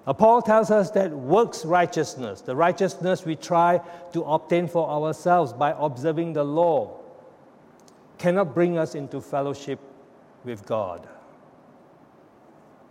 Now, 0.07 0.13
Paul 0.13 0.43
tells 0.43 0.71
us 0.71 0.91
that 0.91 1.11
works 1.11 1.65
righteousness, 1.65 2.43
the 2.43 2.55
righteousness 2.55 3.25
we 3.25 3.37
try 3.37 3.81
to 4.13 4.23
obtain 4.25 4.69
for 4.69 4.89
ourselves 4.89 5.53
by 5.53 5.75
observing 5.79 6.35
the 6.35 6.45
law, 6.45 7.01
cannot 8.19 8.55
bring 8.55 8.77
us 8.77 8.95
into 8.95 9.21
fellowship 9.21 9.81
with 10.45 10.65
God. 10.67 11.09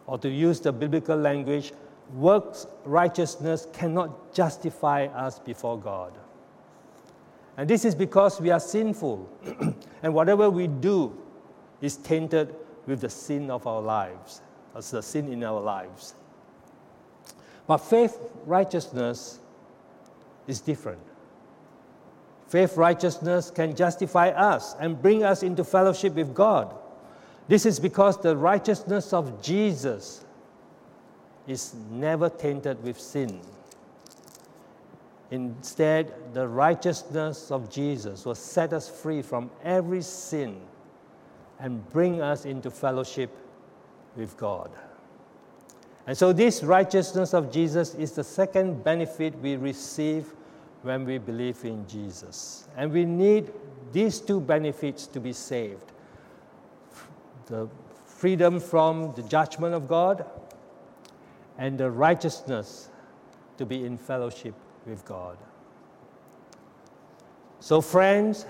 Or 0.08 0.17
to 0.17 0.30
use 0.30 0.60
the 0.60 0.71
biblical 0.71 1.15
language, 1.15 1.71
works 2.15 2.65
righteousness 2.84 3.67
cannot 3.73 4.34
justify 4.34 5.06
us 5.06 5.39
before 5.39 5.80
God. 5.80 6.13
And 7.58 7.69
this 7.69 7.86
is 7.86 7.93
because 7.93 8.41
we 8.41 8.49
are 8.49 8.60
sinful, 8.60 9.30
and 10.04 10.13
whatever 10.13 10.49
we 10.49 10.65
do 10.65 11.15
is 11.80 11.97
tainted 11.97 12.56
with 12.88 13.02
the 13.02 13.10
sin 13.10 13.52
of 13.52 13.67
our 13.67 13.82
lives, 13.82 14.41
as 14.76 14.89
the 14.89 15.04
sin 15.04 15.32
in 15.32 15.43
our 15.43 15.62
lives. 15.62 16.15
But 17.67 17.78
faith 17.78 18.17
righteousness 18.45 19.39
is 20.47 20.60
different. 20.60 21.02
Faith 22.47 22.78
righteousness 22.78 23.49
can 23.49 23.76
justify 23.76 24.30
us 24.30 24.76
and 24.80 25.02
bring 25.02 25.23
us 25.23 25.41
into 25.43 25.63
fellowship 25.63 26.13
with 26.13 26.34
God. 26.36 26.73
This 27.47 27.65
is 27.65 27.80
because 27.80 28.21
the 28.21 28.38
righteousness 28.38 29.12
of 29.13 29.41
Jesus 29.41 30.23
is 31.47 31.73
never 31.89 32.30
tainted 32.30 32.82
with 32.84 32.99
sin. 32.99 33.41
Instead, 35.32 36.13
the 36.34 36.47
righteousness 36.47 37.49
of 37.49 37.69
Jesus 37.69 38.23
will 38.23 38.36
set 38.36 38.71
us 38.71 38.88
free 38.88 39.21
from 39.21 39.49
every 39.63 40.02
sin 40.02 40.62
and 41.60 41.89
bring 41.89 42.21
us 42.21 42.45
into 42.45 42.69
fellowship 42.69 43.36
with 44.15 44.38
God. 44.38 44.69
And 46.06 46.18
so, 46.18 46.34
this 46.34 46.63
righteousness 46.63 47.34
of 47.34 47.52
Jesus 47.52 47.96
is 47.96 48.12
the 48.12 48.24
second 48.24 48.84
benefit 48.84 49.38
we 49.39 49.56
receive 49.56 50.34
when 50.82 51.06
we 51.06 51.18
believe 51.18 51.63
in 51.63 51.88
Jesus. 51.88 52.68
And 52.76 52.92
we 52.92 53.06
need 53.06 53.52
these 53.94 54.20
two 54.20 54.42
benefits 54.42 55.08
to 55.08 55.20
be 55.20 55.34
saved 55.34 55.92
the 57.48 57.68
freedom 58.06 58.60
from 58.60 59.13
the 59.16 59.24
judgment 59.24 59.74
of 59.74 59.88
God 59.88 60.26
and 61.58 61.78
the 61.78 61.92
righteousness 61.92 62.89
to 63.58 63.66
be 63.66 63.86
in 63.86 63.98
fellowship 63.98 64.56
with 64.86 65.04
God. 65.06 65.38
So, 67.60 67.82
friends, 67.82 68.46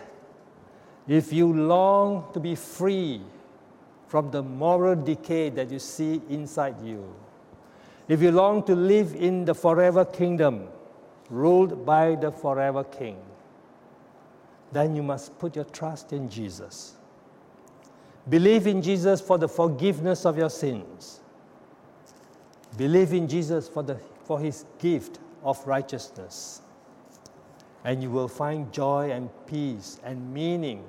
if 1.07 1.33
you 1.33 1.51
long 1.51 2.31
to 2.33 2.39
be 2.39 2.55
free 2.55 3.21
from 4.13 4.29
the 4.29 4.43
moral 4.43 4.95
decay 4.95 5.49
that 5.49 5.71
you 5.71 5.79
see 5.79 6.21
inside 6.29 6.79
you. 6.83 7.03
If 8.07 8.21
you 8.21 8.31
long 8.31 8.63
to 8.63 8.75
live 8.75 9.15
in 9.15 9.45
the 9.45 9.55
forever 9.55 10.03
kingdom, 10.03 10.67
ruled 11.29 11.85
by 11.85 12.15
the 12.15 12.31
forever 12.31 12.83
king, 12.83 13.17
then 14.71 14.95
you 14.95 15.03
must 15.03 15.37
put 15.39 15.55
your 15.55 15.65
trust 15.65 16.11
in 16.11 16.29
Jesus. 16.29 16.95
Believe 18.29 18.67
in 18.67 18.81
Jesus 18.81 19.21
for 19.21 19.37
the 19.37 19.47
forgiveness 19.47 20.25
of 20.25 20.37
your 20.37 20.49
sins. 20.49 21.19
Believe 22.77 23.13
in 23.13 23.27
Jesus 23.27 23.67
for, 23.67 23.83
the, 23.83 23.97
for 24.25 24.39
his 24.39 24.65
gift 24.79 25.19
of 25.43 25.65
righteousness. 25.67 26.61
And 27.83 28.01
you 28.01 28.09
will 28.09 28.29
find 28.29 28.71
joy 28.71 29.11
and 29.11 29.29
peace 29.45 29.99
and 30.03 30.33
meaning 30.33 30.83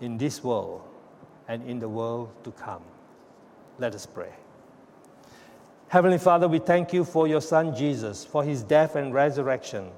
in 0.00 0.16
this 0.16 0.42
world 0.42 0.82
and 1.48 1.62
in 1.68 1.78
the 1.78 1.88
world 1.88 2.30
to 2.44 2.52
come. 2.52 2.82
Let 3.78 3.94
us 3.94 4.06
pray. 4.06 4.32
Heavenly 5.90 6.18
Father, 6.18 6.46
we 6.46 6.60
thank 6.60 6.92
you 6.92 7.04
for 7.04 7.26
your 7.26 7.40
Son 7.40 7.74
Jesus, 7.74 8.24
for 8.24 8.44
his 8.44 8.62
death 8.62 8.94
and 8.94 9.12
resurrection, 9.12 9.90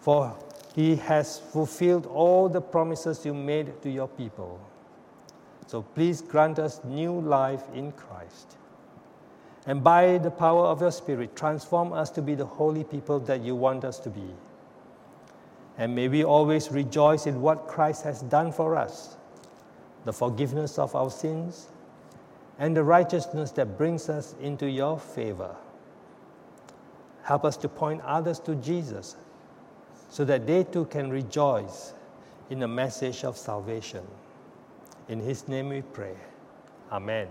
for 0.00 0.34
he 0.74 0.96
has 0.96 1.38
fulfilled 1.38 2.06
all 2.06 2.48
the 2.48 2.62
promises 2.62 3.26
you 3.26 3.34
made 3.34 3.82
to 3.82 3.90
your 3.90 4.08
people. 4.08 4.58
So 5.66 5.82
please 5.82 6.22
grant 6.22 6.58
us 6.58 6.80
new 6.82 7.20
life 7.20 7.62
in 7.74 7.92
Christ. 7.92 8.56
And 9.66 9.84
by 9.84 10.16
the 10.16 10.30
power 10.30 10.64
of 10.64 10.80
your 10.80 10.92
Spirit, 10.92 11.36
transform 11.36 11.92
us 11.92 12.08
to 12.12 12.22
be 12.22 12.34
the 12.34 12.46
holy 12.46 12.84
people 12.84 13.20
that 13.20 13.42
you 13.42 13.54
want 13.54 13.84
us 13.84 13.98
to 13.98 14.08
be. 14.08 14.30
And 15.76 15.94
may 15.94 16.08
we 16.08 16.24
always 16.24 16.72
rejoice 16.72 17.26
in 17.26 17.42
what 17.42 17.68
Christ 17.68 18.02
has 18.04 18.22
done 18.22 18.52
for 18.52 18.76
us 18.78 19.18
the 20.06 20.12
forgiveness 20.14 20.78
of 20.78 20.94
our 20.94 21.10
sins 21.10 21.68
and 22.58 22.76
the 22.76 22.82
righteousness 22.82 23.52
that 23.52 23.78
brings 23.78 24.08
us 24.08 24.34
into 24.40 24.68
your 24.68 24.98
favor. 24.98 25.54
Help 27.22 27.44
us 27.44 27.56
to 27.58 27.68
point 27.68 28.00
others 28.02 28.40
to 28.40 28.54
Jesus 28.56 29.16
so 30.08 30.24
that 30.24 30.46
they 30.46 30.64
too 30.64 30.86
can 30.86 31.10
rejoice 31.10 31.92
in 32.50 32.58
the 32.58 32.68
message 32.68 33.24
of 33.24 33.36
salvation. 33.36 34.04
In 35.08 35.20
his 35.20 35.46
name 35.46 35.68
we 35.68 35.82
pray. 35.82 36.14
Amen. 36.90 37.28